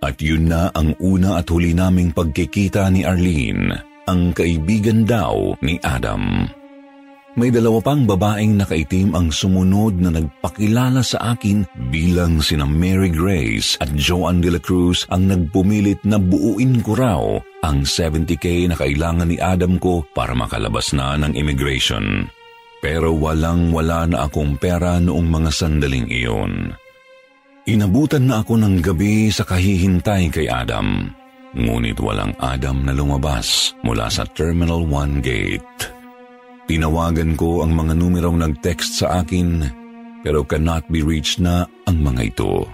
At 0.00 0.16
yun 0.16 0.48
na 0.48 0.72
ang 0.72 0.96
una 0.96 1.36
at 1.36 1.52
huli 1.52 1.76
naming 1.76 2.16
pagkikita 2.16 2.88
ni 2.88 3.04
Arlene, 3.04 3.76
ang 4.08 4.32
kaibigan 4.32 5.04
daw 5.04 5.52
ni 5.60 5.76
Adam. 5.84 6.48
May 7.38 7.52
dalawa 7.54 7.78
pang 7.78 8.08
babaeng 8.08 8.58
nakaitim 8.58 9.14
ang 9.14 9.30
sumunod 9.30 10.02
na 10.02 10.10
nagpakilala 10.10 10.98
sa 11.04 11.36
akin 11.36 11.62
bilang 11.92 12.42
sina 12.42 12.66
Mary 12.66 13.12
Grace 13.12 13.78
at 13.78 13.92
Joan 13.94 14.42
de 14.42 14.50
la 14.50 14.58
Cruz 14.58 15.06
ang 15.14 15.30
nagpumilit 15.30 16.02
na 16.02 16.18
buuin 16.18 16.82
ko 16.82 16.92
raw 16.98 17.22
ang 17.62 17.86
70k 17.86 18.66
na 18.66 18.74
kailangan 18.74 19.30
ni 19.30 19.38
Adam 19.38 19.78
ko 19.78 20.02
para 20.10 20.34
makalabas 20.34 20.90
na 20.90 21.14
ng 21.22 21.38
immigration. 21.38 22.26
Pero 22.80 23.12
walang 23.12 23.76
wala 23.76 24.08
na 24.08 24.24
akong 24.24 24.56
pera 24.56 24.96
noong 24.96 25.28
mga 25.28 25.50
sandaling 25.52 26.08
iyon. 26.08 26.72
Inabutan 27.68 28.24
na 28.24 28.40
ako 28.40 28.56
ng 28.56 28.80
gabi 28.80 29.28
sa 29.28 29.44
kahihintay 29.44 30.32
kay 30.32 30.48
Adam. 30.48 31.12
Ngunit 31.52 32.00
walang 32.00 32.32
Adam 32.40 32.88
na 32.88 32.96
lumabas 32.96 33.76
mula 33.84 34.08
sa 34.08 34.24
Terminal 34.24 34.88
1 34.88 35.20
gate. 35.20 35.76
Tinawagan 36.70 37.36
ko 37.36 37.66
ang 37.66 37.76
mga 37.76 37.92
numerong 37.98 38.38
nag-text 38.40 39.04
sa 39.04 39.20
akin 39.20 39.66
pero 40.24 40.44
cannot 40.44 40.84
be 40.88 41.04
reached 41.04 41.40
na 41.40 41.68
ang 41.88 42.00
mga 42.00 42.32
ito. 42.32 42.64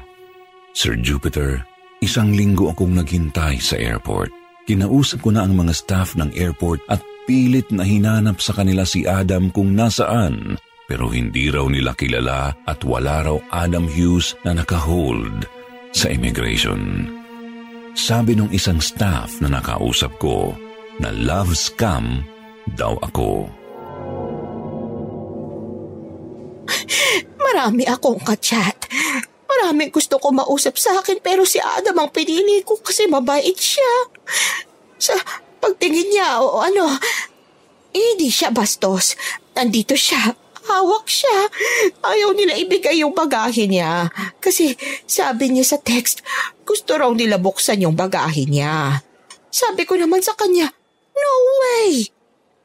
Sir 0.76 0.98
Jupiter, 1.00 1.64
isang 2.04 2.36
linggo 2.36 2.68
akong 2.68 2.94
naghintay 2.94 3.56
sa 3.58 3.80
airport. 3.80 4.28
Kinausap 4.68 5.24
ko 5.24 5.32
na 5.32 5.46
ang 5.46 5.56
mga 5.56 5.72
staff 5.72 6.18
ng 6.18 6.34
airport 6.36 6.82
at 6.90 7.00
pilit 7.26 7.68
na 7.74 7.82
hinanap 7.82 8.38
sa 8.38 8.54
kanila 8.54 8.86
si 8.86 9.04
Adam 9.04 9.50
kung 9.50 9.74
nasaan 9.74 10.56
pero 10.86 11.10
hindi 11.10 11.50
raw 11.50 11.66
nila 11.66 11.98
kilala 11.98 12.54
at 12.62 12.86
wala 12.86 13.26
raw 13.26 13.36
Adam 13.50 13.90
Hughes 13.90 14.38
na 14.46 14.54
nakahold 14.54 15.50
sa 15.90 16.06
immigration. 16.06 17.10
Sabi 17.98 18.38
ng 18.38 18.54
isang 18.54 18.78
staff 18.78 19.42
na 19.42 19.50
nakausap 19.50 20.14
ko 20.22 20.54
na 21.02 21.10
love 21.10 21.58
scam 21.58 22.22
daw 22.78 22.94
ako. 23.02 23.50
Marami 27.42 27.82
akong 27.90 28.22
kachat. 28.22 28.86
Maraming 29.50 29.90
gusto 29.90 30.22
ko 30.22 30.30
mausap 30.30 30.78
sa 30.78 31.02
akin 31.02 31.18
pero 31.18 31.42
si 31.42 31.58
Adam 31.58 31.98
ang 31.98 32.10
pinili 32.14 32.62
ko 32.62 32.78
kasi 32.78 33.10
mabait 33.10 33.56
siya. 33.56 33.92
Sa 35.00 35.16
pagtingin 35.66 36.14
niya 36.14 36.38
o 36.38 36.62
ano, 36.62 36.86
hindi 37.90 38.30
siya 38.30 38.54
bastos. 38.54 39.18
Nandito 39.58 39.98
siya. 39.98 40.30
Hawak 40.66 41.06
siya. 41.10 41.50
Ayaw 42.02 42.34
nila 42.34 42.54
ibigay 42.58 43.02
yung 43.02 43.14
bagahe 43.14 43.66
niya. 43.66 44.10
Kasi 44.38 44.78
sabi 45.06 45.50
niya 45.50 45.74
sa 45.74 45.78
text, 45.82 46.22
gusto 46.62 46.94
raw 46.94 47.10
nila 47.10 47.38
buksan 47.38 47.82
yung 47.82 47.98
bagahe 47.98 48.46
niya. 48.46 49.02
Sabi 49.50 49.86
ko 49.86 49.98
naman 49.98 50.22
sa 50.22 50.34
kanya, 50.38 50.70
no 51.14 51.34
way! 51.62 52.10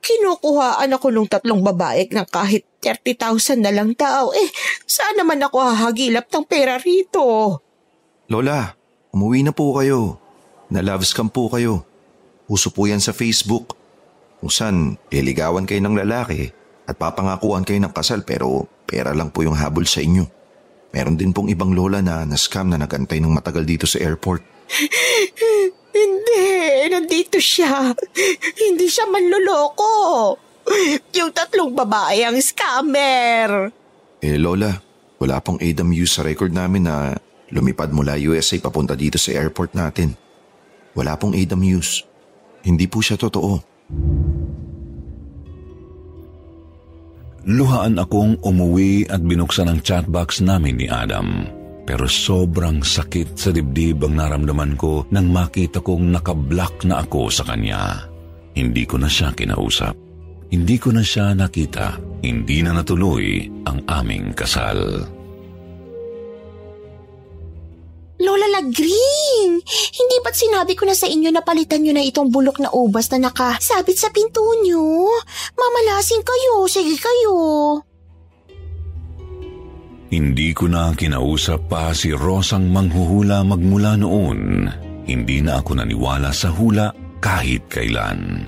Kinukuhaan 0.02 0.90
ako 0.98 1.14
nung 1.14 1.30
tatlong 1.30 1.62
babae 1.62 2.10
ng 2.10 2.26
kahit 2.26 2.66
30,000 2.82 3.62
na 3.62 3.70
lang 3.70 3.94
daw. 3.94 4.34
Eh, 4.34 4.50
saan 4.90 5.22
naman 5.22 5.38
ako 5.46 5.62
hahagilap 5.62 6.26
ng 6.26 6.46
pera 6.50 6.82
rito? 6.82 7.62
Lola, 8.34 8.74
umuwi 9.14 9.46
na 9.46 9.54
po 9.54 9.78
kayo. 9.78 10.18
Na-love 10.74 11.06
scam 11.06 11.30
po 11.30 11.54
kayo. 11.54 11.86
Uso 12.52 12.68
po 12.68 12.84
yan 12.84 13.00
sa 13.00 13.16
Facebook. 13.16 13.80
Kung 14.44 14.52
saan, 14.52 15.00
liligawan 15.08 15.64
kayo 15.64 15.80
ng 15.88 16.04
lalaki 16.04 16.52
at 16.84 17.00
papangakuan 17.00 17.64
kayo 17.64 17.80
ng 17.80 17.96
kasal 17.96 18.28
pero 18.28 18.68
pera 18.84 19.16
lang 19.16 19.32
po 19.32 19.48
yung 19.48 19.56
habol 19.56 19.88
sa 19.88 20.04
inyo. 20.04 20.28
Meron 20.92 21.16
din 21.16 21.32
pong 21.32 21.48
ibang 21.48 21.72
lola 21.72 22.04
na 22.04 22.28
na-scam 22.28 22.68
na 22.68 22.76
nagantay 22.76 23.24
ng 23.24 23.32
matagal 23.32 23.64
dito 23.64 23.88
sa 23.88 24.04
airport. 24.04 24.44
Hindi, 25.96 26.44
nandito 26.92 27.40
siya. 27.40 27.96
Hindi 28.60 28.92
siya 28.92 29.08
manloloko. 29.08 30.36
Yung 31.16 31.32
tatlong 31.32 31.72
babae 31.72 32.28
ang 32.28 32.36
scammer. 32.36 33.72
Eh 34.20 34.36
Lola, 34.36 34.76
wala 35.24 35.40
pong 35.40 35.64
AWU 35.64 36.04
sa 36.04 36.28
record 36.28 36.52
namin 36.52 36.84
na 36.84 37.16
lumipad 37.48 37.96
mula 37.96 38.20
USA 38.20 38.60
papunta 38.60 38.92
dito 38.92 39.16
sa 39.16 39.32
airport 39.32 39.72
natin. 39.72 40.20
Wala 40.92 41.16
pong 41.16 41.32
AWUs. 41.32 42.11
Hindi 42.62 42.86
po 42.86 43.02
siya 43.02 43.17
totoo. 43.17 43.54
Luhaan 47.41 47.97
akong 47.97 48.38
umuwi 48.45 49.10
at 49.10 49.26
binuksan 49.26 49.65
ang 49.65 49.80
chatbox 49.82 50.45
namin 50.45 50.78
ni 50.78 50.86
Adam. 50.86 51.50
Pero 51.82 52.06
sobrang 52.06 52.86
sakit 52.86 53.34
sa 53.34 53.50
dibdib 53.50 54.06
ang 54.06 54.21
naramdaman 54.21 54.78
ko 54.78 55.10
nang 55.10 55.34
makita 55.34 55.82
kong 55.82 56.13
nakablock 56.13 56.86
na 56.86 57.02
ako 57.02 57.34
sa 57.34 57.41
kanya. 57.41 58.06
Hindi 58.54 58.86
ko 58.86 59.02
na 59.02 59.10
siya 59.10 59.34
kinausap. 59.34 59.97
Hindi 60.54 60.76
ko 60.78 60.93
na 60.93 61.02
siya 61.02 61.34
nakita. 61.34 61.97
Hindi 62.21 62.62
na 62.62 62.78
natuloy 62.78 63.50
ang 63.65 63.82
aming 63.89 64.38
kasal. 64.38 65.02
Lola 68.22 68.48
Lagring! 68.54 69.52
Hindi 69.66 70.16
ba't 70.22 70.38
sinabi 70.38 70.78
ko 70.78 70.86
na 70.86 70.94
sa 70.94 71.10
inyo 71.10 71.34
na 71.34 71.42
palitan 71.42 71.82
nyo 71.82 71.98
na 71.98 72.06
itong 72.06 72.30
bulok 72.30 72.62
na 72.62 72.70
ubas 72.70 73.10
na 73.10 73.28
nakasabit 73.28 73.98
sa 73.98 74.14
pinto 74.14 74.46
nyo? 74.62 75.10
Mamalasin 75.58 76.22
kayo, 76.22 76.70
sige 76.70 76.96
kayo. 77.02 77.36
Hindi 80.12 80.52
ko 80.52 80.68
na 80.68 80.92
kinausap 80.94 81.72
pa 81.72 81.96
si 81.96 82.12
Rosang 82.12 82.68
manghuhula 82.70 83.42
magmula 83.42 83.98
noon. 83.98 84.68
Hindi 85.08 85.42
na 85.42 85.64
ako 85.64 85.82
naniwala 85.82 86.30
sa 86.36 86.54
hula 86.54 86.94
kahit 87.24 87.66
kailan. 87.72 88.46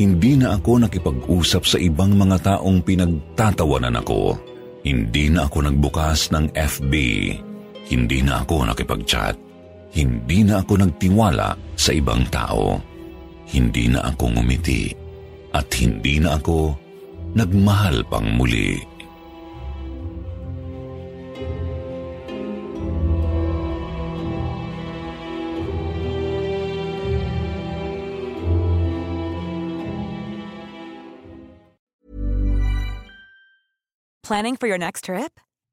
Hindi 0.00 0.40
na 0.40 0.56
ako 0.56 0.86
nakipag-usap 0.86 1.62
sa 1.68 1.76
ibang 1.76 2.16
mga 2.16 2.56
taong 2.56 2.80
pinagtatawanan 2.80 4.00
ako. 4.00 4.38
Hindi 4.86 5.28
na 5.28 5.50
ako 5.50 5.68
nagbukas 5.68 6.32
ng 6.32 6.56
FB. 6.56 6.94
Hindi 7.92 8.24
na 8.24 8.40
ako 8.40 8.72
nakipag-chat. 8.72 9.36
Hindi 9.92 10.48
na 10.48 10.64
ako 10.64 10.80
nagtiwala 10.80 11.76
sa 11.76 11.92
ibang 11.92 12.24
tao. 12.32 12.80
Hindi 13.52 13.92
na 13.92 14.08
ako 14.08 14.32
ngumiti. 14.32 14.88
At 15.52 15.68
hindi 15.76 16.16
na 16.16 16.40
ako 16.40 16.72
nagmahal 17.36 18.00
pang 18.08 18.32
muli. 18.40 18.80
Planning 34.24 34.56
for 34.56 34.64
your 34.64 34.80
next 34.80 35.12
trip? 35.12 35.36